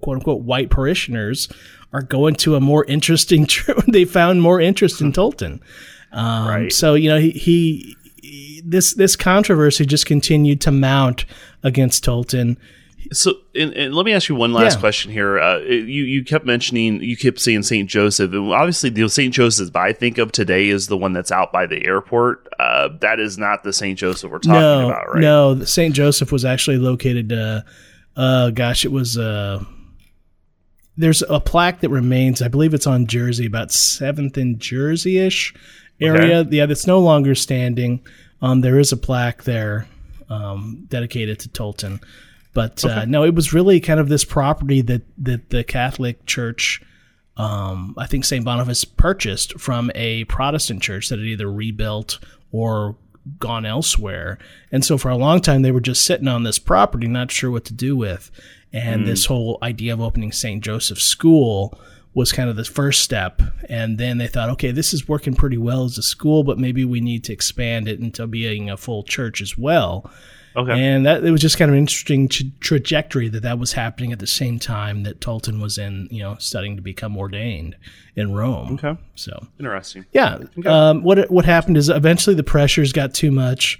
[0.00, 1.48] quote unquote white parishioners
[1.92, 3.46] are going to a more interesting
[3.88, 5.60] they found more interest in tolton.
[6.12, 6.72] Um, right.
[6.72, 7.96] so you know he, he
[8.64, 11.24] this this controversy just continued to mount
[11.62, 12.56] against tolton
[13.12, 14.80] so, and, and, let me ask you one last yeah.
[14.80, 15.38] question here.
[15.38, 17.88] Uh, you you kept mentioning, you kept saying St.
[17.88, 19.34] Joseph, and obviously the St.
[19.34, 22.46] Joseph I think of today is the one that's out by the airport.
[22.58, 23.98] Uh, that is not the St.
[23.98, 25.20] Joseph we're talking no, about, right?
[25.20, 25.94] No, St.
[25.94, 27.32] Joseph was actually located.
[27.32, 27.62] Uh,
[28.16, 29.18] uh, gosh, it was.
[29.18, 29.64] Uh,
[30.96, 32.42] there's a plaque that remains.
[32.42, 35.54] I believe it's on Jersey, about Seventh and Jersey ish
[36.00, 36.40] area.
[36.40, 36.56] Okay.
[36.56, 38.04] Yeah, that's no longer standing.
[38.42, 39.86] Um, there is a plaque there
[40.28, 42.00] um, dedicated to Tolton.
[42.52, 43.00] But uh, okay.
[43.00, 46.82] uh, no, it was really kind of this property that that the Catholic Church,
[47.36, 48.44] um, I think St.
[48.44, 52.18] Boniface purchased from a Protestant church that had either rebuilt
[52.52, 52.96] or
[53.38, 54.38] gone elsewhere.
[54.72, 57.50] And so for a long time, they were just sitting on this property, not sure
[57.50, 58.30] what to do with.
[58.72, 59.06] And mm.
[59.06, 60.62] this whole idea of opening St.
[60.62, 61.78] Joseph's School
[62.14, 63.40] was kind of the first step.
[63.68, 66.84] And then they thought, okay, this is working pretty well as a school, but maybe
[66.84, 70.10] we need to expand it into being a full church as well.
[70.56, 70.72] Okay.
[70.72, 74.12] And that it was just kind of an interesting tra- trajectory that that was happening
[74.12, 77.76] at the same time that Tolton was in, you know, studying to become ordained
[78.16, 78.74] in Rome.
[78.74, 79.00] Okay.
[79.14, 80.06] So interesting.
[80.12, 80.38] Yeah.
[80.58, 80.68] Okay.
[80.68, 83.78] Um, what what happened is eventually the pressures got too much.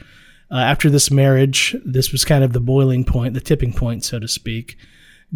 [0.53, 4.19] Uh, after this marriage, this was kind of the boiling point, the tipping point, so
[4.19, 4.77] to speak.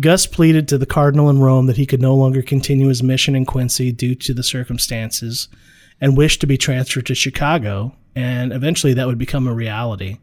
[0.00, 3.36] Gus pleaded to the cardinal in Rome that he could no longer continue his mission
[3.36, 5.46] in Quincy due to the circumstances
[6.00, 10.18] and wished to be transferred to Chicago, and eventually that would become a reality.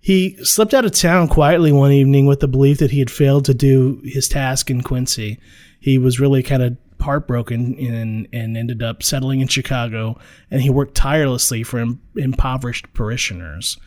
[0.00, 3.44] He slipped out of town quietly one evening with the belief that he had failed
[3.44, 5.38] to do his task in Quincy.
[5.78, 10.18] He was really kind of heartbroken and, and ended up settling in Chicago,
[10.50, 13.78] and he worked tirelessly for Im- impoverished parishioners.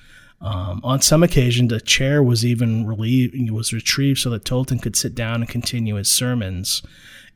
[0.41, 4.95] Um, on some occasions, a chair was even relieved, was retrieved so that Tolton could
[4.95, 6.83] sit down and continue his sermons.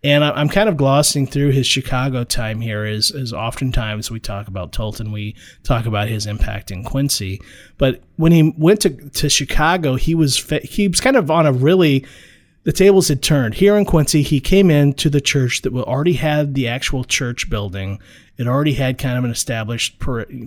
[0.08, 4.22] And I, am kind of glossing through his Chicago time here, as, as oftentimes we
[4.22, 7.41] talk about Tolton, we talk about his impact in Quincy.
[7.78, 11.52] But when he went to, to Chicago, he was he was kind of on a
[11.52, 12.06] really
[12.63, 13.56] the tables had turned.
[13.56, 18.00] Here in Quincy, he came into the church that already had the actual church building.
[18.38, 20.00] It already had kind of an established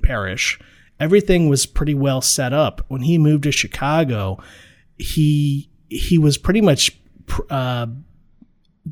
[0.02, 0.58] parish.
[0.98, 2.82] Everything was pretty well set up.
[2.88, 4.42] When he moved to Chicago,
[4.96, 6.98] he he was pretty much
[7.50, 7.88] uh,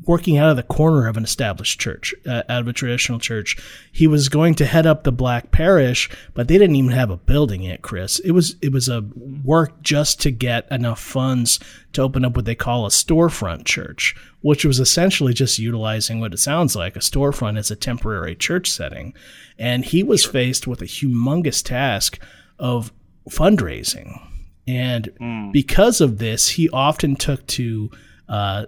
[0.05, 3.57] working out of the corner of an established church, uh, out of a traditional church.
[3.91, 7.17] He was going to head up the black parish, but they didn't even have a
[7.17, 8.19] building yet, Chris.
[8.19, 9.01] It was it was a
[9.43, 11.59] work just to get enough funds
[11.93, 16.33] to open up what they call a storefront church, which was essentially just utilizing what
[16.33, 19.13] it sounds like a storefront as a temporary church setting.
[19.57, 22.19] And he was faced with a humongous task
[22.59, 22.93] of
[23.29, 24.21] fundraising.
[24.67, 25.51] And mm.
[25.51, 27.89] because of this, he often took to
[28.27, 28.65] uh,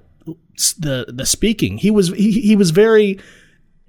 [0.80, 1.78] the the speaking.
[1.78, 3.20] He was he, he was very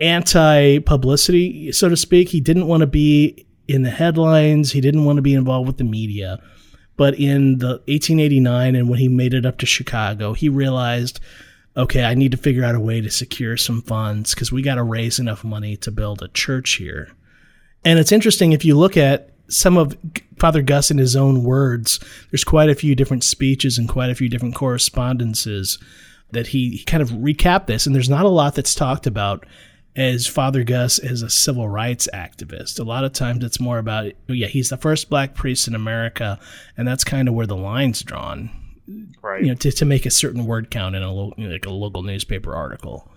[0.00, 2.30] anti publicity, so to speak.
[2.30, 4.72] He didn't want to be in the headlines.
[4.72, 6.40] He didn't want to be involved with the media.
[6.96, 11.20] But in the 1889 and when he made it up to Chicago, he realized,
[11.76, 14.74] okay, I need to figure out a way to secure some funds because we got
[14.74, 17.10] to raise enough money to build a church here.
[17.84, 19.96] And it's interesting if you look at some of
[20.38, 21.98] Father Gus in his own words,
[22.30, 25.78] there's quite a few different speeches and quite a few different correspondences
[26.32, 29.46] that he kind of recapped this, and there's not a lot that's talked about
[29.94, 32.80] as Father Gus as a civil rights activist.
[32.80, 35.74] A lot of times it's more about, oh, yeah, he's the first black priest in
[35.74, 36.40] America,
[36.76, 38.50] and that's kind of where the line's drawn.
[39.22, 39.42] Right.
[39.42, 42.02] You know, to, to make a certain word count in a lo- like a local
[42.02, 43.08] newspaper article.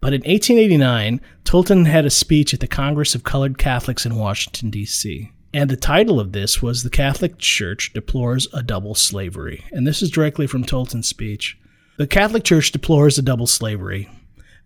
[0.00, 4.70] But in 1889, Tolton had a speech at the Congress of Colored Catholics in Washington,
[4.70, 5.30] D.C.
[5.54, 9.64] And the title of this was The Catholic Church Deplores a Double Slavery.
[9.70, 11.58] And this is directly from Tolton's speech.
[12.02, 14.10] The Catholic Church deplores a double slavery,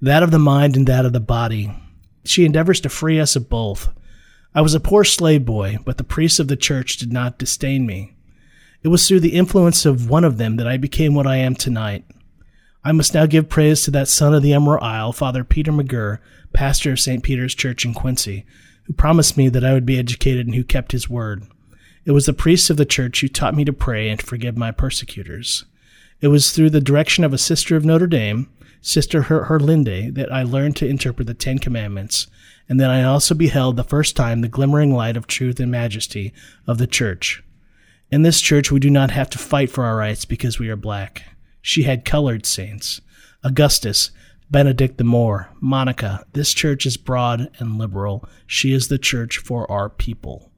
[0.01, 1.71] that of the mind and that of the body.
[2.25, 3.91] She endeavors to free us of both.
[4.55, 7.85] I was a poor slave boy, but the priests of the church did not disdain
[7.85, 8.17] me.
[8.83, 11.55] It was through the influence of one of them that I became what I am
[11.55, 12.07] tonight.
[12.83, 16.21] I must now give praise to that son of the Emerald Isle, Father Peter McGirr,
[16.55, 17.23] pastor of St.
[17.23, 18.47] Peter's Church in Quincy,
[18.85, 21.45] who promised me that I would be educated and who kept his word.
[22.07, 24.57] It was the priests of the church who taught me to pray and to forgive
[24.57, 25.67] my persecutors.
[26.21, 28.49] It was through the direction of a sister of Notre Dame,
[28.81, 32.27] Sister Her- Herlinde, that I learned to interpret the Ten Commandments,
[32.69, 36.33] and then I also beheld the first time the glimmering light of truth and majesty
[36.67, 37.43] of the Church.
[38.11, 40.77] In this church, we do not have to fight for our rights because we are
[40.77, 41.25] black.
[41.61, 43.01] She had colored saints.
[43.43, 44.11] Augustus,
[44.51, 48.25] Benedict the Moor, Monica, this church is broad and liberal.
[48.47, 50.53] She is the church for our people.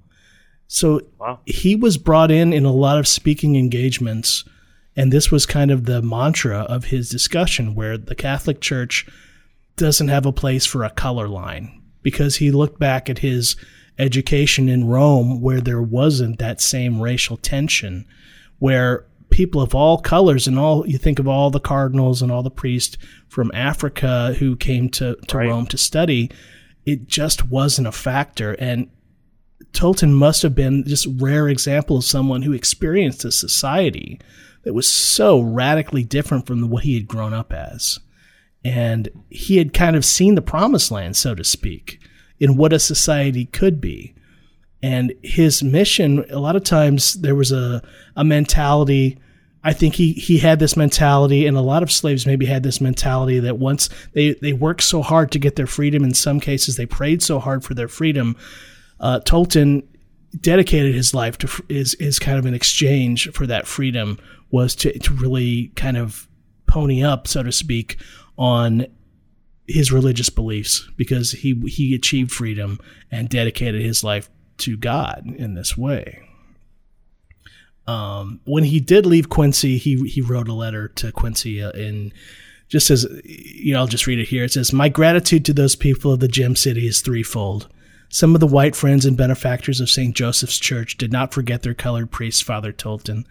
[0.66, 1.40] So Wow.
[1.46, 4.44] he was brought in in a lot of speaking engagements,
[4.98, 9.06] and this was kind of the mantra of his discussion, where the Catholic Church
[9.76, 13.54] doesn't have a place for a color line because he looked back at his
[13.96, 18.06] education in Rome where there wasn't that same racial tension,
[18.58, 22.42] where people of all colors and all you think of all the cardinals and all
[22.42, 25.48] the priests from Africa who came to, to Right.
[25.48, 26.28] Rome to study,
[26.84, 28.54] it just wasn't a factor.
[28.54, 28.90] And
[29.72, 34.18] Tolton must have been just a rare example of someone who experienced a society
[34.68, 37.98] that was so radically different from what he had grown up as.
[38.62, 41.98] And he had kind of seen the promised land, so to speak,
[42.38, 44.14] in what a society could be.
[44.82, 47.82] And his mission, a lot of times there was a,
[48.14, 49.16] a mentality.
[49.64, 52.78] I think he, he had this mentality, and a lot of slaves maybe had this
[52.78, 56.76] mentality that once they, they worked so hard to get their freedom, in some cases
[56.76, 58.36] they prayed so hard for their freedom,
[59.00, 59.84] uh, Tolton
[60.42, 64.18] dedicated his life to is is kind of an exchange for that freedom
[64.50, 66.28] was to to really kind of
[66.66, 67.98] pony up, so to speak,
[68.36, 68.86] on
[69.66, 72.78] his religious beliefs because he he achieved freedom
[73.10, 76.22] and dedicated his life to God in this way.
[77.86, 82.12] Um, when he did leave Quincy, he he wrote a letter to Quincy uh, in
[82.68, 84.44] just as you know, I'll just read it here.
[84.44, 87.68] It says, "My gratitude to those people of the Gem City is threefold."
[88.10, 90.16] Some of the white friends and benefactors of St.
[90.16, 93.26] Joseph's Church did not forget their colored priest, Father Tolton.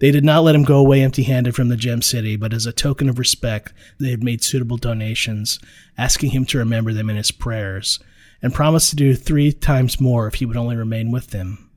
[0.00, 2.64] They did not let him go away empty handed from the Gem City, but as
[2.64, 5.60] a token of respect, they had made suitable donations,
[5.98, 8.00] asking him to remember them in his prayers,
[8.40, 11.70] and promised to do three times more if he would only remain with them.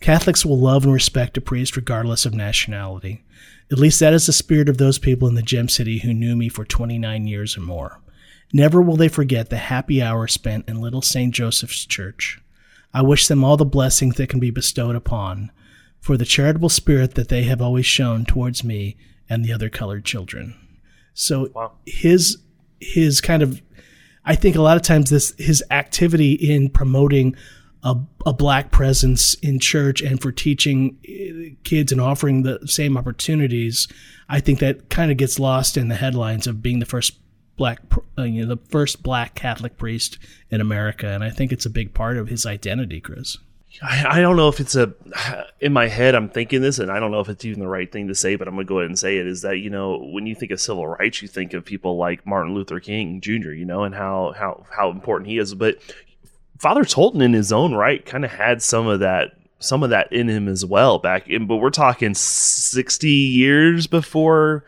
[0.00, 3.24] Catholics will love and respect a priest regardless of nationality.
[3.70, 6.36] At least that is the spirit of those people in the Gem City who knew
[6.36, 8.00] me for 29 years or more.
[8.52, 11.32] Never will they forget the happy hour spent in Little St.
[11.32, 12.38] Joseph's Church.
[12.92, 15.50] I wish them all the blessings that can be bestowed upon,
[16.02, 18.96] for the charitable spirit that they have always shown towards me
[19.30, 20.54] and the other colored children.
[21.14, 21.72] So Wow.
[21.86, 22.38] his
[22.80, 23.62] his kind of
[24.24, 27.36] I think a lot of times this his activity in promoting
[27.84, 32.96] a, a black presence in church and for teaching eh, kids and offering the same
[32.96, 33.86] opportunities,
[34.28, 37.18] I think that kind of gets lost in the headlines of being the first
[37.56, 37.80] black,
[38.18, 40.18] uh, you know, the first black Catholic priest
[40.50, 43.38] in America, and I think it's a big part of his identity, Chris.
[43.82, 44.92] I, I don't know if it's a
[45.60, 47.90] in my head I'm thinking this and I don't know if it's even the right
[47.90, 49.98] thing to say but I'm gonna go ahead and say it is that you know
[49.98, 53.52] when you think of civil rights you think of people like Martin Luther King Jr.
[53.52, 55.78] you know and how how how important he is but
[56.58, 60.12] Father Tolton in his own right kind of had some of that some of that
[60.12, 64.64] in him as well back in but we're talking 60 years before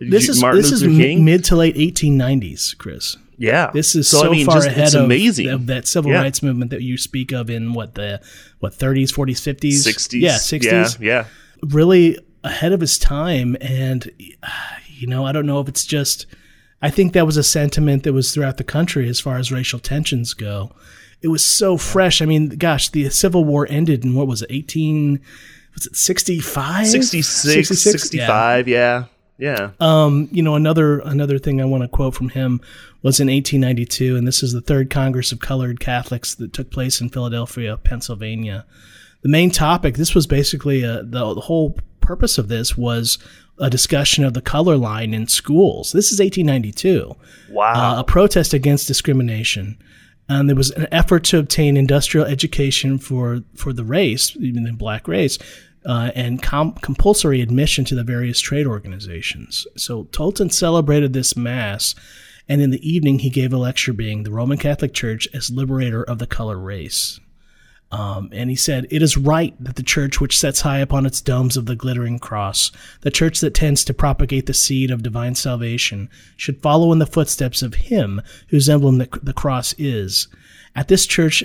[0.00, 1.24] This is Martin this is Luther King?
[1.24, 3.16] mid to late 1890s, Chris.
[3.38, 3.70] Yeah.
[3.72, 5.48] This is so, I mean, far just- ahead of, amazing.
[5.48, 6.22] of that civil Yeah.
[6.22, 8.20] rights movement that you speak of in what the
[8.60, 10.98] what 30s, 40s, 50s, 60s yeah, 60s.
[11.00, 11.24] yeah yeah.
[11.62, 14.10] Really ahead of his time and
[14.88, 16.24] you know i don't know if it's just
[16.80, 19.78] i think that was a sentiment that was throughout the country as far as racial
[19.78, 20.70] tensions go.
[21.22, 22.22] It was so fresh.
[22.22, 25.20] I mean gosh the civil war ended in what was it 18
[25.74, 29.04] was it 65 66, 65 yeah yeah
[29.80, 32.60] um, you know, another another thing I want to quote from him
[33.02, 37.00] was in 1892, and this is the third Congress of Colored Catholics that took place
[37.00, 38.64] in Philadelphia, Pennsylvania.
[39.22, 43.18] The main topic, this was basically a, the, the whole purpose of this was
[43.58, 45.92] a discussion of the color line in schools.
[45.92, 47.16] This is 1892
[47.50, 49.78] wow uh, a protest against discrimination.
[50.28, 54.72] And there was an effort to obtain industrial education for, for the race, even the
[54.72, 55.38] black race,
[55.86, 59.66] uh, and com- compulsory admission to the various trade organizations.
[59.76, 61.94] So Tolton celebrated this mass,
[62.48, 66.02] and in the evening he gave a lecture being the Roman Catholic Church as liberator
[66.02, 67.20] of the color race.
[67.92, 71.20] Um, and he said, It is right that the church which sets high upon its
[71.20, 72.72] domes of the glittering cross,
[73.02, 77.06] the church that tends to propagate the seed of divine salvation, should follow in the
[77.06, 80.26] footsteps of him whose emblem the, the cross is.
[80.74, 81.44] At this church,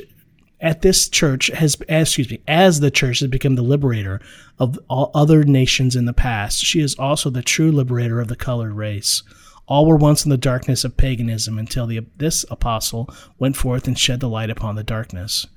[0.61, 4.21] at this church has, excuse me, as the church has become the liberator
[4.59, 8.35] of all other nations in the past, she is also the true liberator of the
[8.35, 9.23] colored race.
[9.67, 13.09] All were once in the darkness of paganism until the, this apostle
[13.39, 15.47] went forth and shed the light upon the darkness.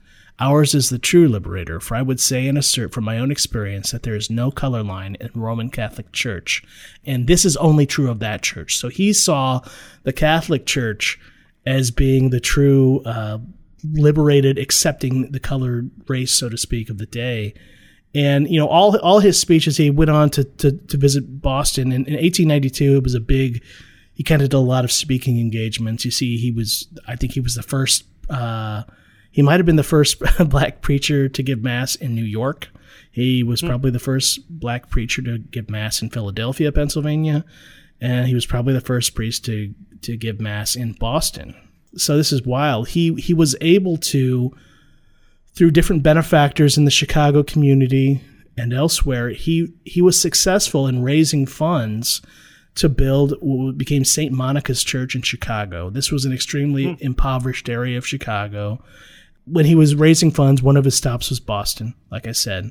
[0.41, 3.93] Ours is the true liberator, for I would say and assert from my own experience
[3.93, 6.63] that there is no color line in Roman Catholic Church.
[7.05, 8.77] And this is only true of that church.
[8.77, 9.61] So he saw
[10.03, 11.21] the Catholic Church
[11.65, 13.39] as being the true uh,
[13.93, 17.55] liberated, accepting the colored race, so to speak, of the day.
[18.15, 21.93] And you know, all all his speeches, he went on to to, to visit Boston.
[21.93, 23.63] And in 1892, it was a big
[24.15, 26.05] he kind of did a lot of speaking engagements.
[26.05, 28.85] You see, he was, I think he was the first, uh,
[29.31, 32.69] he might have been the first black preacher to give mass in New York.
[33.11, 33.67] He was hmm.
[33.67, 37.45] probably the first black preacher to give mass in Philadelphia, Pennsylvania,
[38.01, 41.55] and he was probably the first priest to to give mass in Boston.
[41.97, 42.89] So this is wild.
[42.89, 44.55] He he was able to
[45.55, 48.21] through different benefactors in the Chicago community
[48.57, 52.23] and elsewhere, he he was successful in raising funds
[52.77, 54.33] to build what became St.
[54.33, 55.91] Monica's Church in Chicago.
[55.91, 56.95] This was an extremely hmm.
[57.01, 58.83] impoverished area of Chicago.
[59.47, 62.71] When he was raising funds, one of his stops was Boston, like I said.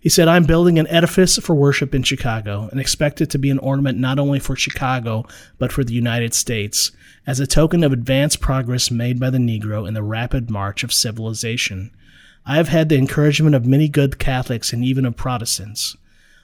[0.00, 3.50] He said, I'm building an edifice for worship in Chicago and expect it to be
[3.50, 5.26] an ornament not only for Chicago,
[5.58, 6.90] but for the United States,
[7.26, 10.92] as a token of advanced progress made by the Negro in the rapid march of
[10.92, 11.90] civilization.
[12.46, 15.98] I have had the encouragement of many good Catholics and even of Protestants.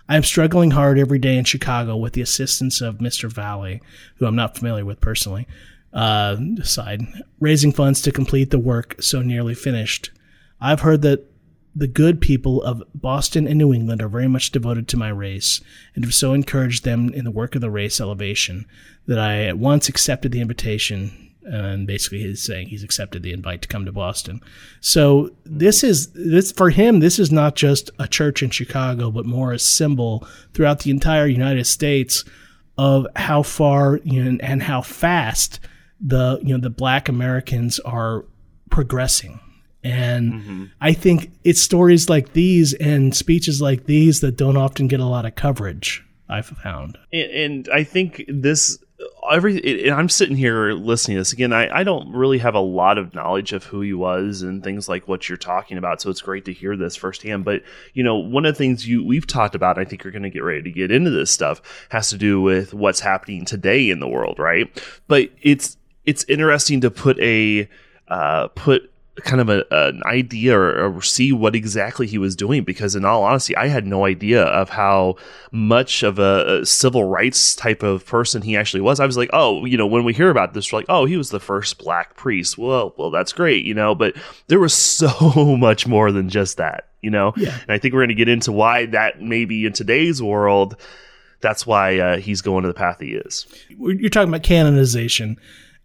[0.07, 3.32] I am struggling hard every day in Chicago with the assistance of Mr.
[3.32, 3.80] Valley,
[4.16, 5.48] who I'm not familiar with personally,
[5.94, 7.00] uh, side,
[7.40, 10.11] raising funds to complete the work so nearly finished.
[10.61, 11.24] I've heard that
[11.76, 15.60] the good people of Boston and New England are very much devoted to my race
[15.94, 18.64] and have so encouraged them in the work of the race elevation
[19.06, 23.62] that I at once accepted the invitation and basically he's saying he's accepted the invite
[23.62, 24.40] to come to Boston.
[24.80, 27.00] So this is this for him.
[27.00, 31.26] This is not just a church in Chicago, but more a symbol throughout the entire
[31.26, 32.24] United States
[32.76, 35.60] of how far you know, and how fast
[36.00, 38.24] the you know the Black Americans are
[38.70, 39.40] progressing.
[39.87, 40.64] And mm-hmm.
[40.80, 45.05] I think it's stories like these and speeches like these that don't often get a
[45.05, 46.05] lot of coverage.
[46.28, 48.78] I've found, and, and I think this
[49.30, 51.53] every I'm sitting here listening to this again.
[51.53, 54.89] I, I don't really have a lot of knowledge of who he was and things
[54.89, 57.45] like what you're talking about, so it's great to hear this firsthand.
[57.45, 57.62] But
[57.95, 60.30] you know, one of the things you we've talked about, I think you're going to
[60.30, 64.01] get ready to get into this stuff, has to do with what's happening today in
[64.01, 64.68] the world, right?
[65.07, 67.68] But it's it's interesting to put a
[68.09, 68.91] uh, put
[69.24, 73.04] kind of a, an idea or, or, see what exactly he was doing because in
[73.04, 75.14] all honesty i had no idea of how
[75.50, 79.00] much of a, a, civil rights type of person he actually was.
[79.00, 81.16] I was like oh you know when we hear about this we're like oh he
[81.16, 82.58] was the first black priest.
[82.58, 84.14] Well well that's great you know but
[84.48, 87.32] there was so much more than just that you know?
[87.36, 87.56] Yeah.
[87.62, 90.76] and i think we're going to get into why that maybe in today's world.
[91.42, 93.46] That's why uh, he's going to the path he is.
[93.68, 95.36] You're talking about canonization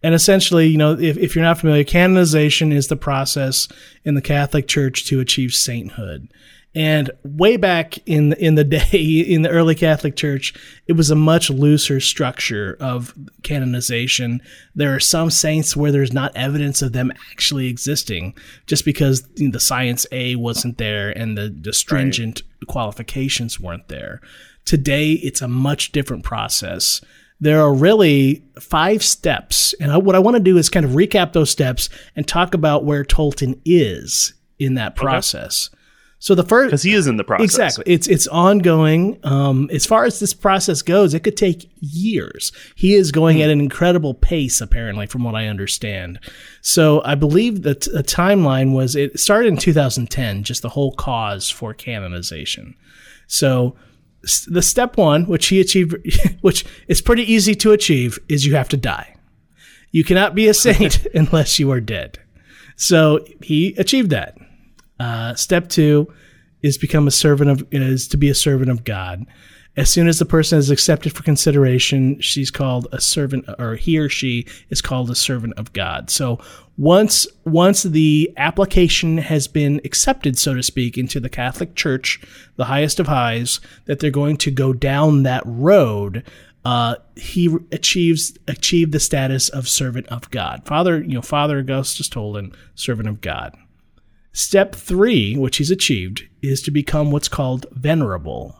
[0.03, 3.67] and essentially, you know, if, if you're not familiar, canonization is the process
[4.03, 6.29] in the Catholic Church to achieve sainthood.
[6.73, 10.53] And way back in the, in the day, in the early Catholic Church,
[10.87, 14.41] it was a much looser structure of canonization.
[14.73, 18.35] There are some saints where there's not evidence of them actually existing,
[18.67, 22.67] just because the science A wasn't there and the, the stringent right.
[22.67, 24.21] qualifications weren't there.
[24.63, 27.01] Today, it's a much different process
[27.41, 29.73] there are really five steps.
[29.81, 32.53] And I, what I want to do is kind of recap those steps and talk
[32.53, 35.69] about where Tolton is in that process.
[35.73, 35.77] Okay.
[36.19, 37.91] So the first, because he is in the process, exactly.
[37.91, 39.17] It's it's ongoing.
[39.23, 42.51] Um, as far as this process goes, it could take years.
[42.75, 43.43] He is going mm.
[43.43, 46.19] at an incredible pace, apparently, from what I understand.
[46.61, 51.49] So I believe that the timeline was it started in 2010, just the whole cause
[51.49, 52.75] for canonization.
[53.25, 53.75] So
[54.47, 55.95] the step one, which he achieved,
[56.41, 59.15] which is pretty easy to achieve, is you have to die.
[59.91, 62.19] You cannot be a saint unless you are dead.
[62.75, 64.37] So he achieved that.
[64.99, 66.11] Uh, step two
[66.61, 69.25] is become a servant of is to be a servant of God.
[69.77, 73.97] As soon as the person is accepted for consideration, she's called a servant, or he
[73.97, 76.09] or she is called a servant of God.
[76.09, 76.39] So
[76.77, 82.19] once once the application has been accepted, so to speak, into the Catholic Church,
[82.57, 86.23] the highest of highs, that they're going to go down that road.
[86.65, 90.65] Uh, he achieves achieved the status of servant of God.
[90.65, 93.55] Father, you know, Father Augustus Tolton, servant of God.
[94.33, 98.57] Step three, which he's achieved, is to become what's called venerable.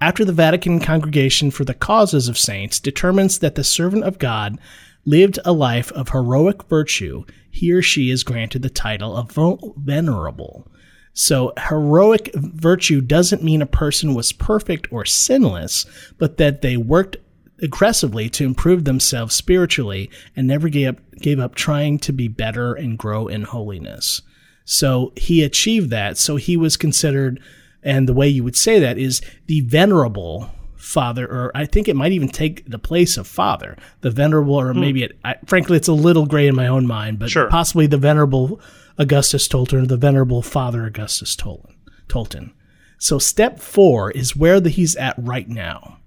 [0.00, 4.58] After the Vatican Congregation for the Causes of Saints determines that the servant of God
[5.06, 9.32] lived a life of heroic virtue, he or she is granted the title of
[9.78, 10.68] venerable.
[11.14, 15.86] So, heroic virtue doesn't mean a person was perfect or sinless,
[16.18, 17.16] but that they worked
[17.62, 22.74] aggressively to improve themselves spiritually and never gave up, gave up trying to be better
[22.74, 24.20] and grow in holiness.
[24.66, 26.18] So, he achieved that.
[26.18, 27.40] So, he was considered
[27.86, 31.94] and the way you would say that is the venerable father, or I think it
[31.94, 33.78] might even take the place of father.
[34.00, 34.80] The venerable, or hmm.
[34.80, 37.48] maybe it, I, frankly, it's a little gray in my own mind, but sure.
[37.48, 38.60] possibly the venerable
[38.98, 41.74] Augustus Tolton or the venerable father Augustus Tolton.
[42.08, 42.52] Tolton.
[42.98, 45.98] So step four is where the, he's at right now.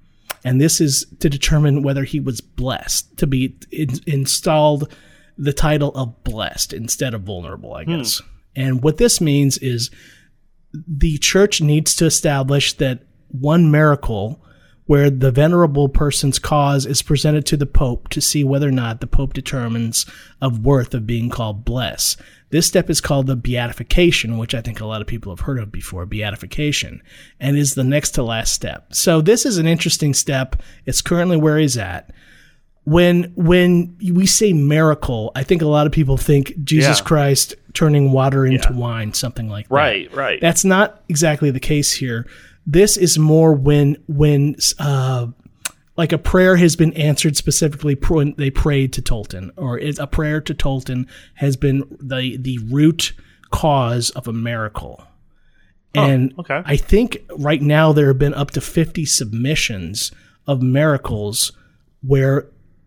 [0.44, 4.92] And this is to determine whether he was blessed, to be in, installed
[5.38, 8.22] the title of blessed instead of vulnerable, I guess.
[8.56, 9.92] And what this means is
[10.74, 13.00] the church needs to establish that
[13.30, 14.44] one miracle
[14.86, 19.02] where the venerable person's cause is presented to the pope to see whether or not
[19.02, 20.04] the pope determines
[20.42, 22.18] of worth of being called bless.
[22.50, 25.60] This step is called the beatification, which I think a lot of people have heard
[25.60, 27.04] of before, beatification,
[27.40, 28.96] and is the next to last step.
[28.96, 30.56] So this is an interesting step.
[30.88, 32.10] It's currently where he's at.
[32.90, 37.06] When when we say miracle, I think a lot of people think Jesus Yeah.
[37.06, 39.76] Christ turning water into wine, something like that.
[39.76, 40.42] Right, right.
[40.42, 42.26] That's not exactly the case here.
[42.66, 45.28] This is more when when uh,
[45.98, 50.08] like a prayer has been answered specifically when they prayed to Tolton, or is a
[50.08, 53.14] prayer to Tolton has been the the root
[53.52, 55.04] cause of a miracle.
[55.94, 56.62] and okay.
[56.66, 60.12] I think right now there have been up to fifty submissions
[60.48, 61.52] of miracles
[62.02, 62.46] where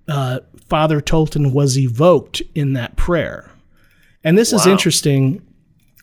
[0.08, 3.50] uh, Father Tolton was evoked in that prayer.
[4.24, 5.42] And this is interesting.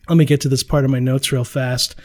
[0.07, 1.95] Let me get to this part of my notes real fast.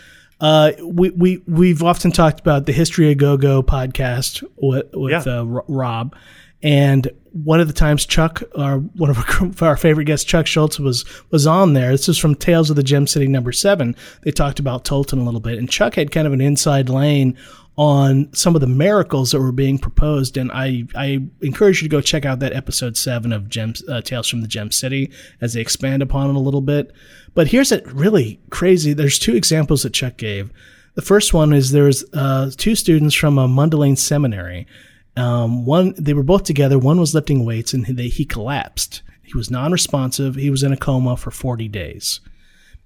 [0.41, 5.27] Uh, we, we, we've often talked about the History of Go Go podcast with, with
[5.27, 5.41] Yeah.
[5.41, 6.15] uh, Rob.
[6.63, 10.79] And one of the times Chuck, our, one of our, our favorite guests, Chuck Schultz,
[10.81, 11.91] was was on there.
[11.91, 13.95] This is from Tales of the Gem City number seven.
[14.23, 15.59] They talked about Tolton a little bit.
[15.59, 17.37] And Chuck had kind of an inside lane
[17.77, 20.37] on some of the miracles that were being proposed.
[20.37, 23.49] And I, I encourage you to go check out that episode seven of
[23.89, 25.11] uh, Tales from the Gem City
[25.41, 26.93] as they expand upon it a little bit.
[27.35, 28.93] But here's a really crazy.
[28.93, 30.53] There's two examples that Chuck gave.
[30.95, 34.69] The first one is there's uh, two students from a Mundelein seminary.
[35.17, 36.79] Um, one, they were both together.
[36.79, 39.03] One was lifting weights, and they, he collapsed.
[39.23, 40.37] He was non-responsive.
[40.37, 42.21] He was in a coma for 40 days.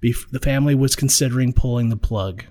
[0.03, 2.45] Bef- the family was considering pulling the plug.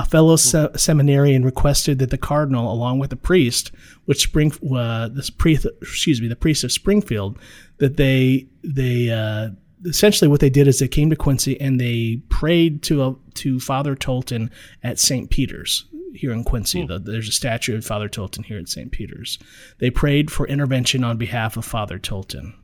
[0.00, 3.70] A fellow se- seminarian requested that the cardinal, along with the priest,
[4.06, 7.38] which Spring, uh, this priest, excuse me, the priest of Springfield,
[7.76, 9.50] that they they uh,
[9.84, 13.60] essentially what they did is they came to Quincy and they prayed to a, to
[13.60, 14.50] Father Tolton
[14.82, 15.28] at St.
[15.28, 15.84] Peter's
[16.14, 16.82] here in Quincy.
[16.86, 18.90] The, there's a statue of Father Tolton here at St.
[18.90, 19.38] Peter's.
[19.80, 22.54] They prayed for intervention on behalf of Father Tolton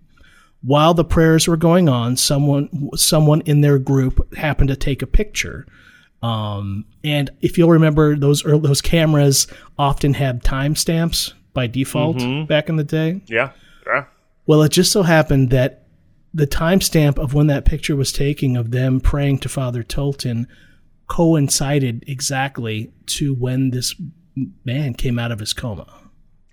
[0.62, 5.06] while the prayers were going on, someone someone in their group happened to take a
[5.06, 5.66] picture.
[6.26, 9.46] Um, and if you'll remember, those ear- those cameras
[9.78, 12.18] often had timestamps by default
[12.48, 13.22] back in the day.
[13.26, 13.50] yeah.
[13.86, 14.04] Yeah.
[14.46, 15.86] Well, it just so happened that
[16.34, 20.46] the timestamp of when that picture was taken of them praying to Father Tolton
[21.08, 23.94] coincided exactly to when this
[24.64, 25.86] man came out of his coma.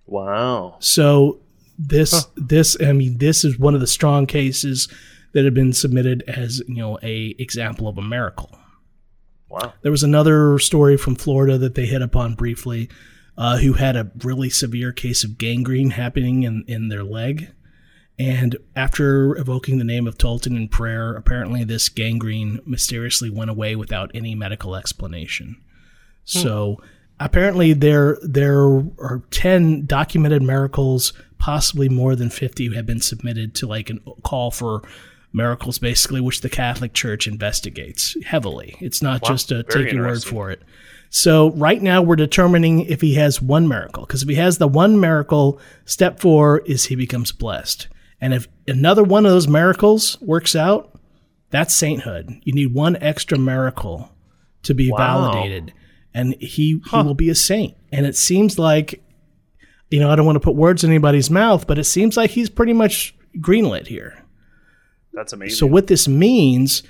[0.05, 0.77] Wow.
[0.79, 1.39] So
[1.79, 4.87] this this I mean this is one of the strong cases
[5.33, 8.57] that have been submitted as you know a example of a miracle.
[9.53, 9.73] Wow.
[9.83, 12.89] There was another story from Florida that they hit upon briefly,
[13.37, 17.51] uh, who had a really severe case of gangrene happening in in their leg,
[18.17, 23.75] and after evoking the name of Tolton in prayer, apparently this gangrene mysteriously went away
[23.75, 25.61] without any medical explanation.
[26.25, 26.81] So
[27.19, 33.67] apparently there there are 10 documented miracles possibly more than 50 have been submitted to
[33.67, 34.81] like a call for
[35.33, 38.75] miracles basically which the catholic church investigates heavily.
[38.79, 40.61] It's not just a take your word for it.
[41.09, 44.67] So right now we're determining if he has one miracle because if he has the
[44.67, 47.87] one miracle step four is he becomes blessed.
[48.21, 50.89] And if another one of those miracles works out
[51.49, 52.41] that's sainthood.
[52.43, 54.11] You need one extra miracle
[54.63, 54.97] to be Wow.
[54.97, 55.71] validated.
[56.11, 57.75] And he, he will be a saint.
[57.91, 59.03] And it seems like
[59.89, 62.31] you know i don't want to put words in anybody's mouth but it seems like
[62.31, 64.22] he's pretty much greenlit here
[65.13, 65.55] That's amazing.
[65.57, 66.83] so what this means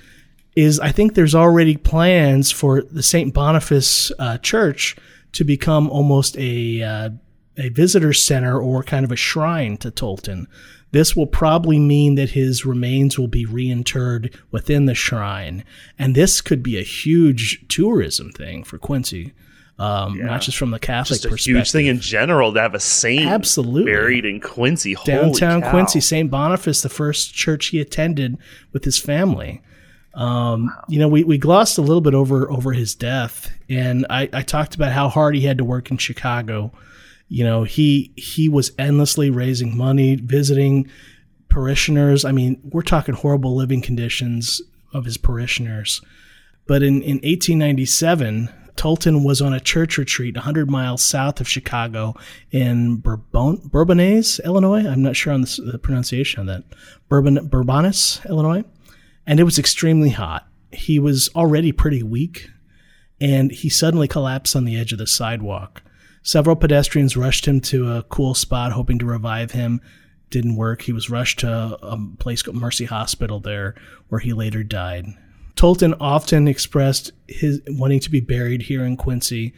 [0.56, 4.96] is i think there's already plans for the st boniface uh, church
[5.32, 7.10] to become almost a uh,
[7.56, 10.46] a visitor center or kind of a shrine to tolton.
[10.90, 15.64] This will probably mean that his remains will be reinterred within the shrine.
[15.98, 19.32] And this could be a huge tourism thing for quincy
[19.78, 22.74] um, not just from the catholic Just a perspective huge thing in general to have
[22.74, 23.90] a saint Absolutely.
[23.90, 24.92] buried in Quincy.
[24.92, 25.62] Holy downtown.
[25.62, 26.30] Quincy, St.
[26.30, 28.38] Boniface, the first church he attended
[28.72, 29.62] with his family.
[30.14, 34.28] Um, You know, we, we glossed a little bit over over his death, and I,
[34.32, 36.72] I talked about how hard he had to work in Chicago.
[37.28, 40.88] You know, he he was endlessly raising money, visiting
[41.48, 42.24] parishioners.
[42.24, 44.62] I mean, we're talking horrible living conditions
[44.92, 46.00] of his parishioners.
[46.66, 52.14] But in, in 1897, Tolton was on a church retreat 100 miles south of Chicago
[52.50, 54.86] in Bourbon, Bourbonnais, Illinois.
[54.86, 56.64] I'm not sure on the, the pronunciation of that.
[57.08, 58.64] Bourbon, Bourbonnais, Illinois.
[59.26, 60.46] And it was extremely hot.
[60.72, 62.50] He was already pretty weak,
[63.20, 65.82] and he suddenly collapsed on the edge of the sidewalk.
[66.22, 69.80] Several pedestrians rushed him to a cool spot, hoping to revive him.
[70.30, 70.82] Didn't work.
[70.82, 73.74] He was rushed to a place called Mercy Hospital there,
[74.08, 75.06] where he later died.
[75.56, 79.54] Tolton often expressed his wanting to be buried here in Quincy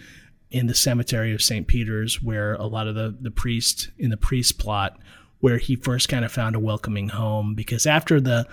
[0.51, 1.66] in the cemetery of St.
[1.66, 4.99] Peter's, where a lot of the, the priest in the priest plot,
[5.40, 7.55] where he first kind of found a welcoming home.
[7.55, 8.47] Because after the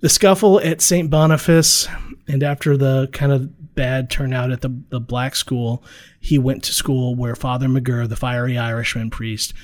[0.00, 1.08] the scuffle at St.
[1.08, 1.86] Boniface
[2.26, 5.82] and after the kind of bad turnout at the, the black school,
[6.20, 9.54] he went to school where Father McGirr, the fiery Irishman priest,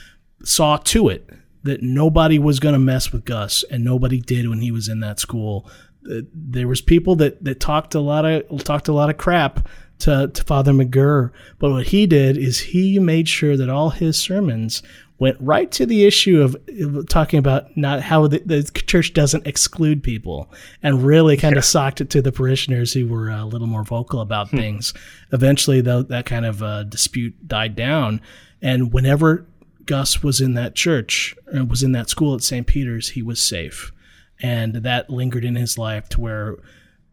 [0.45, 1.29] saw to it
[1.64, 5.01] that nobody was going to mess with Gus, and nobody did when he was in
[5.01, 5.68] that school.
[6.03, 9.69] There was people that, that talked a lot of talked a lot of crap
[10.01, 14.19] to, to Father McGirr, but what he did is he made sure that all his
[14.19, 14.83] sermons
[15.19, 19.47] went right to the issue of, of talking about not how the, the, church doesn't
[19.47, 20.51] exclude people
[20.83, 21.59] and really kind yeah.
[21.59, 24.59] of socked it to the parishioners who were a little more vocal about hmm.
[24.59, 24.95] things.
[25.33, 28.21] Eventually, though, that kind of uh, dispute died down.
[28.63, 29.47] And whenever
[29.85, 32.67] Gus was in that church, or was in that school at St.
[32.67, 33.93] Peter's, he was safe.
[34.41, 36.57] And that lingered in his life to where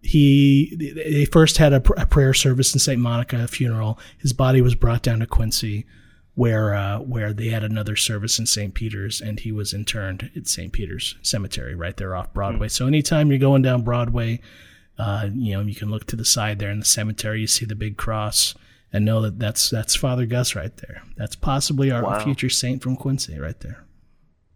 [0.01, 2.99] he they first had a, a prayer service in St.
[2.99, 3.99] Monica funeral.
[4.19, 5.86] His body was brought down to Quincy
[6.36, 8.73] where uh, where they had another service in St.
[8.73, 10.71] Peter's, and he was interned at St.
[10.71, 12.67] Peter's Cemetery right there off Broadway.
[12.67, 12.71] Mm.
[12.71, 14.41] So anytime you're going down Broadway,
[14.99, 17.41] uh, you know you can look to the side there in the cemetery.
[17.41, 18.53] You see the big cross,
[18.93, 21.03] and know that that's that's Father Gus right there.
[21.15, 22.23] That's possibly our wow.
[22.23, 23.85] future saint from Quincy right there.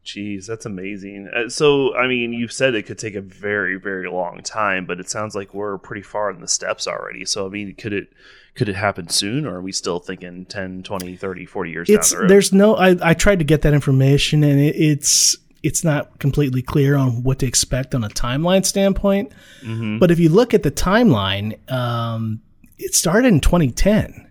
[0.09, 1.29] Jeez, that's amazing.
[1.35, 4.99] Uh, so, I mean, you've said it could take a very, very long time, but
[4.99, 7.25] it sounds like we're pretty far in the steps already.
[7.25, 8.11] So, I mean, could it
[8.55, 12.11] could it happen soon or are we still thinking 10 20 30 40 years it's,
[12.11, 15.83] down the there's no I, I tried to get that information and it, it's it's
[15.83, 19.31] not completely clear on what to expect on a timeline standpoint
[19.61, 19.99] mm-hmm.
[19.99, 22.41] but if you look at the timeline um,
[22.77, 24.28] it started in 2010 and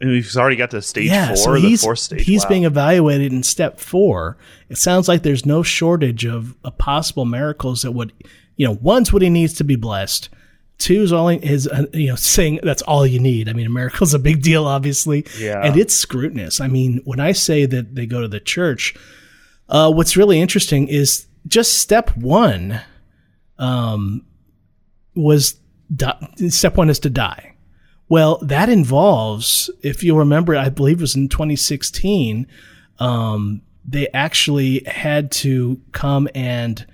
[0.00, 2.24] he's already got to stage yeah, four, so he's, stage.
[2.24, 2.48] He's wow.
[2.48, 4.36] being evaluated in step four.
[4.68, 8.12] It sounds like there's no shortage of, of possible miracles that would,
[8.56, 10.30] you know, one's what he needs to be blessed.
[10.78, 13.50] Two is all is uh, you know saying that's all you need.
[13.50, 15.60] I mean, a miracle's a big deal, obviously, yeah.
[15.62, 16.58] and it's scrutinous.
[16.58, 18.94] I mean, when I say that they go to the church,
[19.68, 22.80] uh, what's really interesting is just step one.
[23.58, 24.24] Um,
[25.14, 25.56] was
[25.94, 27.54] di- step one is to die.
[28.10, 32.46] Well, that involves, if you'll remember, I believe it was in 2016.
[32.98, 36.84] Um, they actually had to come and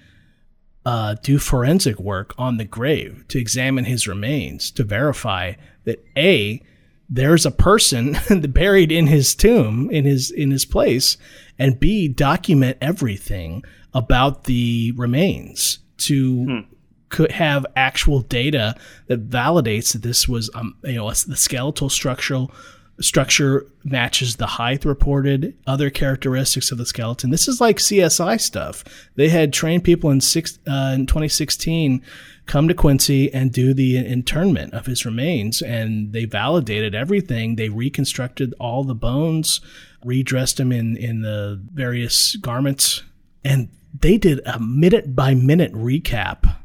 [0.84, 5.54] uh, do forensic work on the grave to examine his remains to verify
[5.84, 6.62] that a
[7.08, 8.16] there's a person
[8.50, 11.16] buried in his tomb in his in his place
[11.58, 13.64] and b document everything
[13.94, 16.75] about the remains to hmm.
[17.16, 18.74] Could have actual data
[19.06, 22.52] that validates that this was um, you know the skeletal structural
[23.00, 27.30] structure matches the height reported, other characteristics of the skeleton.
[27.30, 28.84] This is like CSI stuff.
[29.14, 32.02] They had trained people in six uh, in 2016
[32.44, 37.56] come to Quincy and do the internment of his remains, and they validated everything.
[37.56, 39.62] They reconstructed all the bones,
[40.04, 43.04] redressed him in in the various garments,
[43.42, 46.56] and they did a minute by minute recap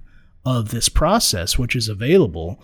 [0.46, 2.62] of this process, which is available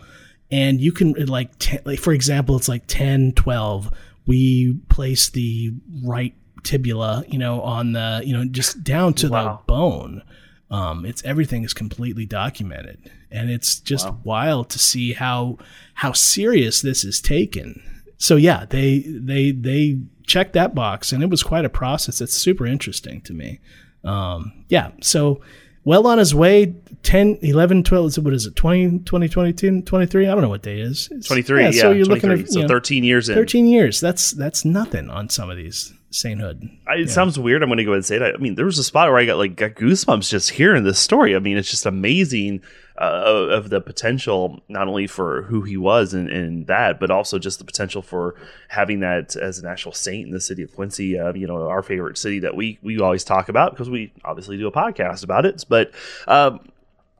[0.49, 3.91] and you can like, ten, like for example it's like 10 12
[4.25, 5.73] we place the
[6.03, 9.43] right tibula you know on the you know just down to wow.
[9.43, 10.23] the bone.
[10.69, 14.19] Um, it's everything is completely documented and it's just wow.
[14.23, 15.57] wild to see how
[15.95, 17.81] how serious this is taken.
[18.17, 22.19] So yeah they they they checked that box and it was quite a process.
[22.19, 23.59] It's super interesting to me.
[24.03, 25.41] Um, yeah so
[25.87, 30.31] well on his way 10 11 12 what is it 20 20 22 23 i
[30.31, 31.07] don't know what day is.
[31.11, 33.35] It's, 23 yeah, yeah, so you're looking at so know, 13 years in.
[33.35, 34.01] 13 years.
[34.01, 37.13] That's that's nothing on some of these sainthood I, it yeah.
[37.13, 37.63] sounds weird.
[37.63, 38.35] I'm going to go ahead and say that.
[38.35, 40.99] I mean there was a spot where i got like got goosebumps just hearing this
[40.99, 41.37] story.
[41.37, 42.61] I mean it's just amazing
[42.97, 47.59] uh, of the potential not only for who he was and, that, but also just
[47.59, 48.35] the potential for
[48.69, 51.17] having that as an actual saint in the city of Quincy.
[51.19, 54.57] Uh, you know, our favorite city that we we always talk about because we obviously
[54.57, 55.63] do a podcast about it.
[55.69, 55.91] But
[56.27, 56.59] um,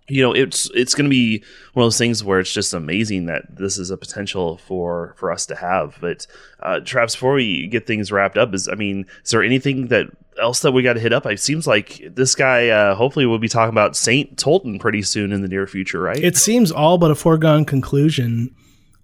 [0.10, 1.43] you know it's it's going to be
[1.74, 5.32] one of those things where it's just amazing that this is a potential for for
[5.32, 5.97] us to have.
[5.99, 6.28] But
[6.62, 10.08] uh travis before we get things wrapped up is i mean is there anything that
[10.39, 11.26] else that we got to hit up?
[11.26, 15.32] It seems like this guy uh hopefully we'll be talking about saint tolton pretty soon
[15.34, 16.24] in the near future right?
[16.24, 18.55] It seems all but a foregone conclusion.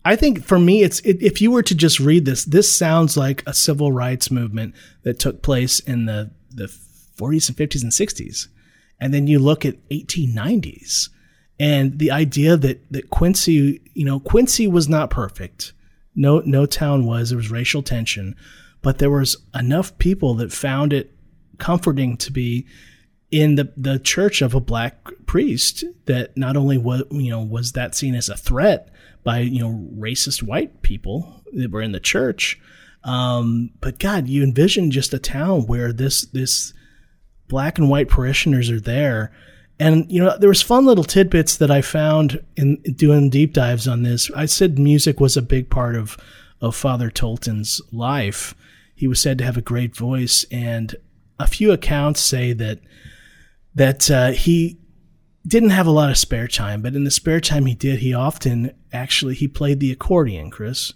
[0.06, 3.16] I think for me, it's it, if you were to just read this, this sounds
[3.16, 6.66] like a civil rights movement that took place in the the
[7.18, 8.47] 40s and 50s and 60s
[9.04, 11.10] and then you look at 1890s
[11.60, 15.74] and the idea that that Quincy, you know, Quincy was not perfect.
[16.16, 17.30] No, no town was.
[17.30, 18.34] There was racial tension,
[18.82, 21.14] but there was enough people that found it
[21.58, 22.66] comforting to be
[23.30, 27.74] in the, the church of a black priest that not only was you know was
[27.74, 28.89] that seen as a threat
[29.26, 32.60] by you know racist white people that were in the church
[33.04, 36.74] um, but god you envision just a town where this this
[37.48, 39.32] black and white parishioners are there
[39.80, 43.88] and you know there was fun little tidbits that i found in doing deep dives
[43.88, 46.18] on this i said music was a big part of
[46.62, 48.56] of father tolton's life
[48.96, 50.96] he was said to have a great voice and
[51.39, 52.80] a few accounts say that
[53.76, 54.78] that uh, he
[55.46, 58.14] didn't have a lot of spare time, but in the spare time he did, he
[58.14, 60.94] often actually he played the accordion, Chris,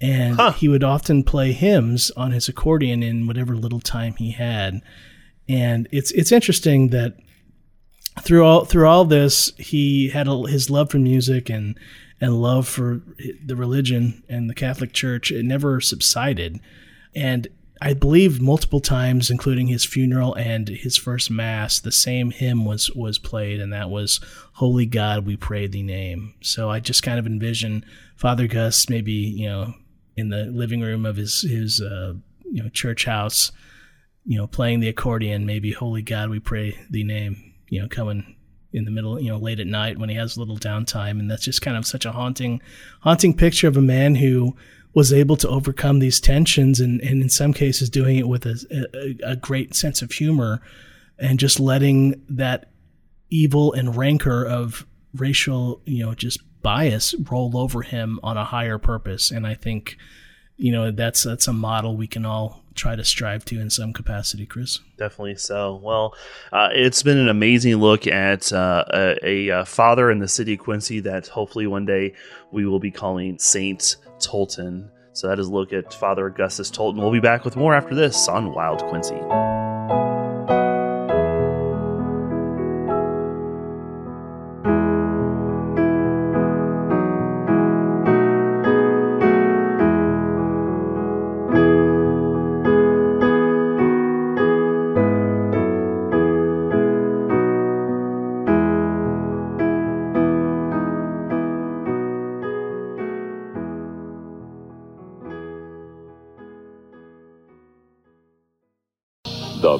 [0.00, 0.52] and huh.
[0.52, 4.80] he would often play hymns on his accordion in whatever little time he had.
[5.48, 7.16] And it's it's interesting that
[8.22, 11.78] through all through all this, he had a, his love for music and
[12.20, 13.02] and love for
[13.44, 15.30] the religion and the Catholic Church.
[15.30, 16.60] It never subsided,
[17.14, 17.48] and
[17.82, 22.90] I believe multiple times, including his funeral and his first mass, the same hymn was
[22.92, 24.20] was played, and that was
[24.54, 27.84] "Holy God, we pray Thee name." So I just kind of envision
[28.16, 29.74] Father Gus maybe you know
[30.16, 32.14] in the living room of his his uh,
[32.44, 33.52] you know church house,
[34.24, 38.36] you know playing the accordion, maybe "Holy God, we pray the name," you know coming
[38.74, 41.30] in the middle, you know, late at night when he has a little downtime, and
[41.30, 42.60] that's just kind of such a haunting,
[43.00, 44.54] haunting picture of a man who
[44.94, 48.86] was able to overcome these tensions and, and in some cases doing it with a,
[49.24, 50.60] a, a great sense of humor
[51.18, 52.70] and just letting that
[53.30, 58.78] evil and rancor of racial, you know, just bias roll over him on a higher
[58.78, 59.30] purpose.
[59.30, 59.96] And I think,
[60.56, 63.92] you know, that's that's a model we can all try to strive to in some
[63.92, 64.80] capacity, Chris.
[64.98, 65.80] Definitely so.
[65.82, 66.14] Well,
[66.52, 70.54] uh, it's been an amazing look at uh, a, a, uh, father in the city
[70.54, 72.14] of Quincy that hopefully one day
[72.50, 74.90] we will be calling Saint Tolton.
[75.12, 76.96] So that is a look at Father Augustus Tolton.
[76.96, 79.20] We'll be back with more after this on Wild Quincy.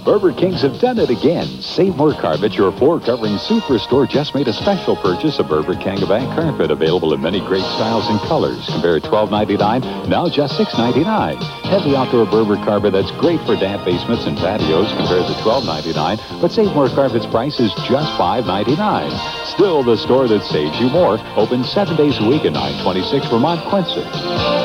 [0.05, 1.47] Berber Kings have done it again.
[1.63, 2.53] Save more carpet.
[2.53, 7.23] Your floor covering superstore just made a special purchase of Berber Kangabang carpet available in
[7.23, 8.67] many great styles and colors.
[8.67, 11.43] Compare $12.99, now just $6.99.
[11.65, 16.53] Heavy outdoor Berber carpet that's great for damp basements and patios compared to $12.99, but
[16.53, 19.47] Save More Carpet's price is just $5.99.
[19.47, 21.19] Still the store that saves you more.
[21.37, 24.64] Open seven days a week at 926 Vermont Quincy.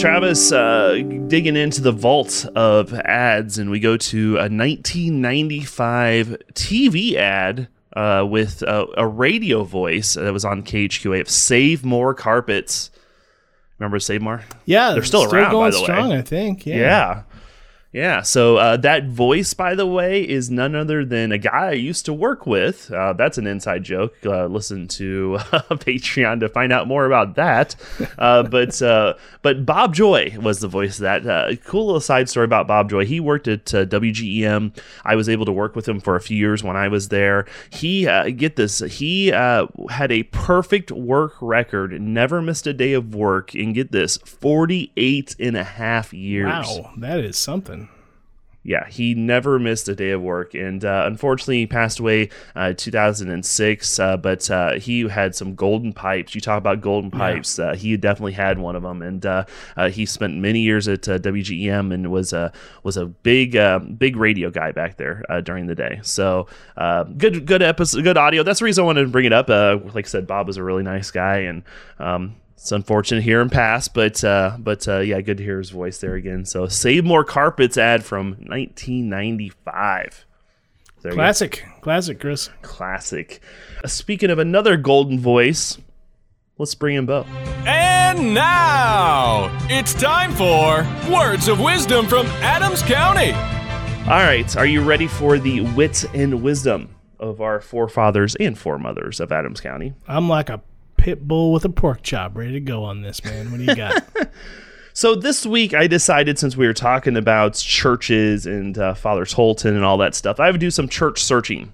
[0.00, 0.94] Travis uh,
[1.26, 8.26] digging into the vault of ads, and we go to a 1995 TV ad uh,
[8.26, 12.90] with a, a, radio voice that was on KHQA of Save More Carpets.
[13.78, 14.42] Remember Save More?
[14.64, 15.50] Yeah, they're still, still around.
[15.50, 16.64] Going by the strong, way, I think.
[16.64, 16.76] Yeah.
[16.76, 17.22] yeah.
[17.92, 21.72] Yeah, so uh, that voice, by the way, is none other than a guy I
[21.72, 22.88] used to work with.
[22.92, 24.14] Uh, that's an inside joke.
[24.24, 27.74] Uh, listen to Patreon to find out more about that.
[28.16, 31.26] Uh, but uh, but Bob Joy was the voice of that.
[31.26, 33.04] Uh, cool little side story about Bob Joy.
[33.06, 34.78] He worked at WGEM.
[35.04, 37.44] I was able to work with him for a few years when I was there.
[37.70, 38.78] He get this.
[38.78, 42.00] He had a perfect work record.
[42.00, 43.52] Never missed a day of work.
[43.54, 46.46] And get this, 48 and a half years.
[46.46, 47.79] Wow, that is something
[48.62, 52.74] yeah, he never missed a day of work, and uh, unfortunately, he passed away uh,
[52.76, 53.98] 2006.
[53.98, 56.34] Uh, but uh, he had some golden pipes.
[56.34, 57.58] You talk about golden pipes.
[57.58, 57.66] Yeah.
[57.66, 59.44] Uh, he definitely had one of them, and uh,
[59.90, 62.52] he spent many years at WGEM and was a
[62.82, 63.52] was a big
[63.98, 66.00] big radio guy back there during the day.
[66.02, 66.46] So
[67.16, 68.42] good good episode, good audio.
[68.42, 69.48] That's the reason I wanted to bring it up.
[69.48, 71.62] like I said, Bob was a really nice guy, and
[71.98, 75.56] um, it's unfortunate here hear him pass, but uh, but uh, yeah, good to hear
[75.56, 76.44] his voice there again.
[76.44, 80.26] So save more carpets ad from 1995.
[81.02, 82.50] Classic, classic, Chris.
[82.60, 83.40] Classic.
[83.82, 85.78] Uh, speaking of another golden voice,
[86.58, 87.22] let's bring in Bo.
[87.64, 93.32] And now it's time for words of wisdom from Adams County.
[94.02, 99.18] All right, are you ready for the wit and wisdom of our forefathers and foremothers
[99.18, 99.94] of Adams County?
[100.06, 100.60] I'm like a
[101.00, 103.50] pit bull with a pork chop ready to go on this, man.
[103.50, 104.04] What do you got?
[104.92, 109.70] So this week, I decided since we were talking about churches and uh, Father Tolton
[109.70, 111.72] and all that stuff, I would do some church searching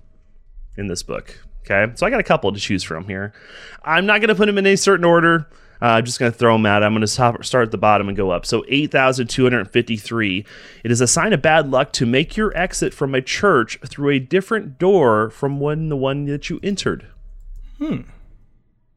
[0.76, 1.40] in this book.
[1.62, 3.32] Okay, so I got a couple to choose from here.
[3.82, 5.48] I'm not going to put them in a certain order.
[5.82, 6.82] Uh, I'm just going to throw them out.
[6.82, 8.46] I'm going to start at the bottom and go up.
[8.46, 10.44] So 8,253.
[10.84, 14.10] It is a sign of bad luck to make your exit from a church through
[14.10, 17.06] a different door from when the one that you entered.
[17.78, 18.02] Hmm.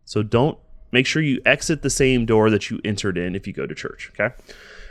[0.10, 0.58] So don't
[0.92, 3.76] make sure you exit the same door that you entered in if you go to
[3.76, 4.12] church.
[4.20, 4.34] Okay.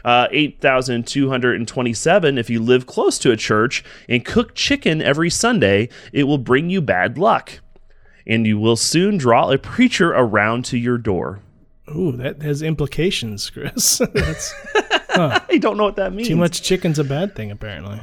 [0.04, 2.38] Uh, 8,227.
[2.38, 6.70] If you live close to a church and cook chicken every Sunday, it will bring
[6.70, 7.58] you bad luck.
[8.28, 11.40] And you will soon draw a preacher around to your door.
[11.92, 13.98] Ooh, that has implications, Chris.
[14.14, 14.54] That's
[15.10, 16.28] I don't know what that means.
[16.28, 18.00] too much chicken's a bad thing, apparently.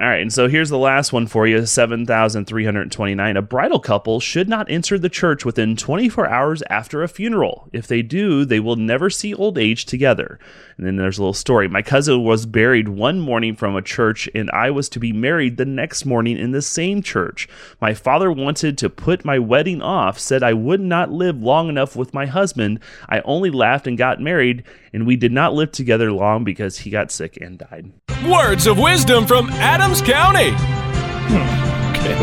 [0.00, 3.36] All right, and so here's the last one for you 7,329.
[3.36, 7.68] A bridal couple should not enter the church within 24 hours after a funeral.
[7.72, 10.38] If they do, they will never see old age together.
[10.78, 11.66] And then there's a little story.
[11.66, 15.56] My cousin was buried one morning from a church, and I was to be married
[15.56, 17.48] the next morning in the same church.
[17.80, 21.96] My father wanted to put my wedding off, said I would not live long enough
[21.96, 22.78] with my husband.
[23.08, 24.62] I only laughed and got married,
[24.92, 27.92] and we did not live together long because he got sick and died.
[28.24, 30.52] Words of wisdom from Adams County.
[30.54, 31.77] Hmm.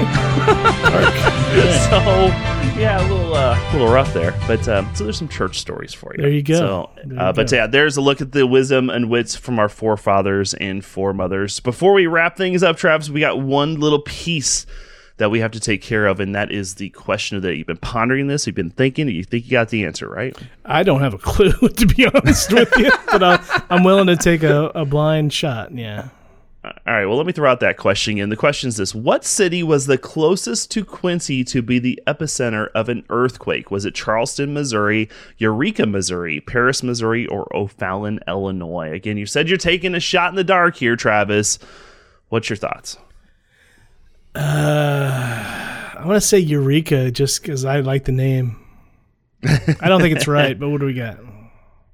[1.90, 2.00] so
[2.80, 6.14] yeah, a little uh, little rough there, but um, so there's some church stories for
[6.16, 6.22] you.
[6.24, 6.56] There you go.
[6.56, 7.56] So, There uh, you but go.
[7.58, 11.60] yeah, there's a look at the wisdom and wits from our forefathers and foremothers.
[11.60, 14.66] Before we wrap things up, Travis, we got one little piece
[15.18, 17.56] that we have to take care of, and that is the question of the day.
[17.56, 20.36] You've been pondering this, you've been thinking, you think you got the answer, right?
[20.66, 24.18] I don't have a clue, to be honest with you, but I'll, I'm willing to
[24.18, 25.72] take a, a blind shot.
[25.72, 26.10] Yeah.
[26.66, 28.30] All right, well, let me throw out that question again.
[28.30, 32.70] The question is this What city was the closest to Quincy to be the epicenter
[32.74, 33.70] of an earthquake?
[33.70, 38.92] Was it Charleston, Missouri, Eureka, Missouri, Paris, Missouri, or O'Fallon, Illinois?
[38.92, 41.60] Again, you said you're taking a shot in the dark here, Travis.
[42.30, 42.98] What's your thoughts?
[44.36, 48.60] I want to say Eureka just because I like the name.
[49.44, 51.20] I don't think it's right, but what do we got?
[51.20, 51.26] All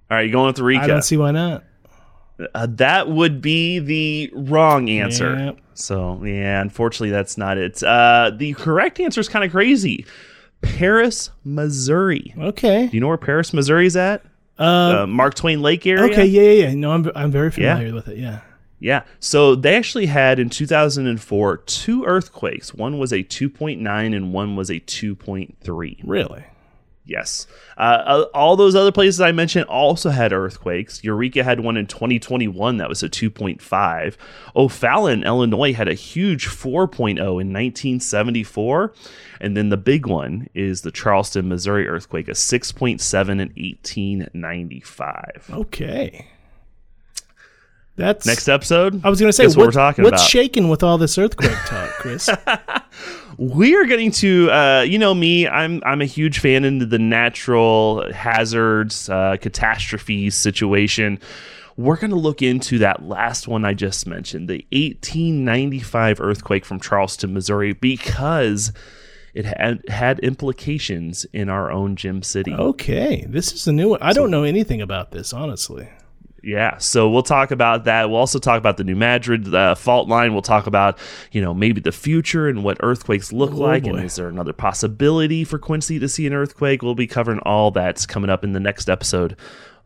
[0.09, 0.83] right, you going with Eureka?
[0.83, 1.63] I don't see why not.
[2.53, 5.35] Uh, that would be the wrong answer.
[5.37, 5.57] Yep.
[5.73, 7.81] So, yeah, unfortunately, that's not it.
[7.83, 10.05] Uh, the correct answer is kind of crazy
[10.61, 12.33] Paris, Missouri.
[12.37, 12.87] Okay.
[12.87, 14.23] Do you know where Paris, Missouri is at?
[14.59, 16.11] Uh, uh, Mark Twain Lake area.
[16.11, 16.25] okay.
[16.25, 16.73] Yeah, yeah, yeah.
[16.75, 17.75] No, I'm, I'm very Yeah.
[17.75, 18.17] familiar with it.
[18.17, 18.41] Yeah.
[18.79, 19.03] Yeah.
[19.19, 22.73] So they actually had in 2004 two earthquakes.
[22.73, 26.01] One was a 2.9 and one was a 2.3.
[26.03, 26.43] Really?
[27.03, 27.47] Yes.
[27.77, 31.03] Uh, uh, all those other places I mentioned also had earthquakes.
[31.03, 34.15] Eureka had one in 2021 that was a 2.5.
[34.55, 38.93] O'Fallon, Illinois had a huge 4.0 in 1974.
[39.39, 45.49] And then the big one is the Charleston, Missouri earthquake, a 6.7 in 1895.
[45.51, 46.27] Okay.
[47.95, 49.03] That's Next episode.
[49.03, 50.29] I was going to say, guess what we're talking what's about.
[50.29, 52.29] shaking with all this earthquake talk, Chris?
[53.41, 56.99] we are getting to uh, you know me i'm i'm a huge fan into the
[56.99, 61.19] natural hazards uh, catastrophes situation
[61.75, 66.79] we're going to look into that last one i just mentioned the 1895 earthquake from
[66.79, 68.71] charleston missouri because
[69.33, 74.01] it had had implications in our own Gem City okay, this is a new one.
[74.01, 75.87] I don't know anything about this, honestly.
[76.43, 78.09] Yeah, so we'll talk about that.
[78.09, 80.33] We'll also talk about the New Madrid uh, fault line.
[80.33, 80.97] We'll talk about,
[81.31, 83.85] you know, maybe the future and what earthquakes look like.
[83.85, 86.81] And is there another possibility for Quincy to see an earthquake?
[86.81, 89.37] We'll be covering all that's coming up in the next episode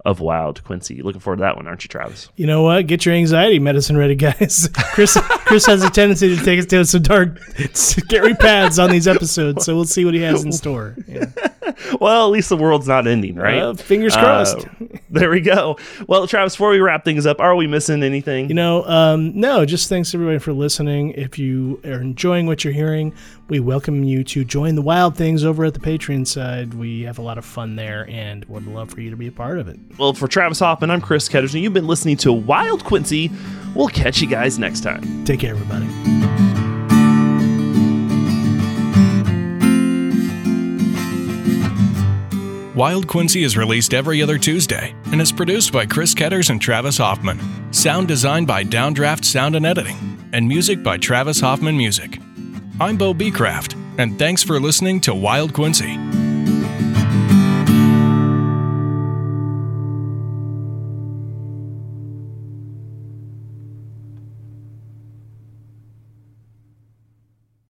[0.06, 1.02] of Wild Quincy.
[1.02, 2.30] Looking forward to that one, aren't you, Travis?
[2.36, 2.88] You know what?
[2.88, 4.70] Get your anxiety medicine ready, guys.
[4.94, 7.40] Chris Chris has a tendency to take us down some dark,
[7.74, 10.96] scary paths on these episodes, so we'll see what he has in store.
[11.08, 11.26] Yeah.
[12.02, 13.60] Well, at least the world's not ending, right?
[13.62, 14.68] Uh, fingers Uh, crossed.
[15.10, 15.78] there we go.
[16.08, 18.50] Well, Travis, before we wrap things up, are we missing anything?
[18.50, 21.12] You know, um, no, just thanks everybody for listening.
[21.12, 23.14] If you are enjoying what you're hearing,
[23.48, 26.74] we welcome you to join the Wild Things over at the Patreon side.
[26.74, 29.32] We have a lot of fun there and would love for you to be a
[29.32, 29.80] part of it.
[29.98, 31.62] well, for Travis Hoffman, I'm Chris Ketterson.
[31.62, 33.32] You've been listening to Wild Quincy.
[33.76, 35.24] We'll catch you guys next time.
[35.26, 36.65] Take care, everybody.
[42.76, 46.98] Wild Quincy is released every other Tuesday and is produced by Chris Ketters and Travis
[46.98, 47.40] Hoffman.
[47.72, 49.96] Sound designed by Downdraft Sound and Editing,
[50.34, 52.20] and music by Travis Hoffman Music.
[52.82, 56.25] I'm Bo Beecraft, and thanks for listening to Wild Quincy.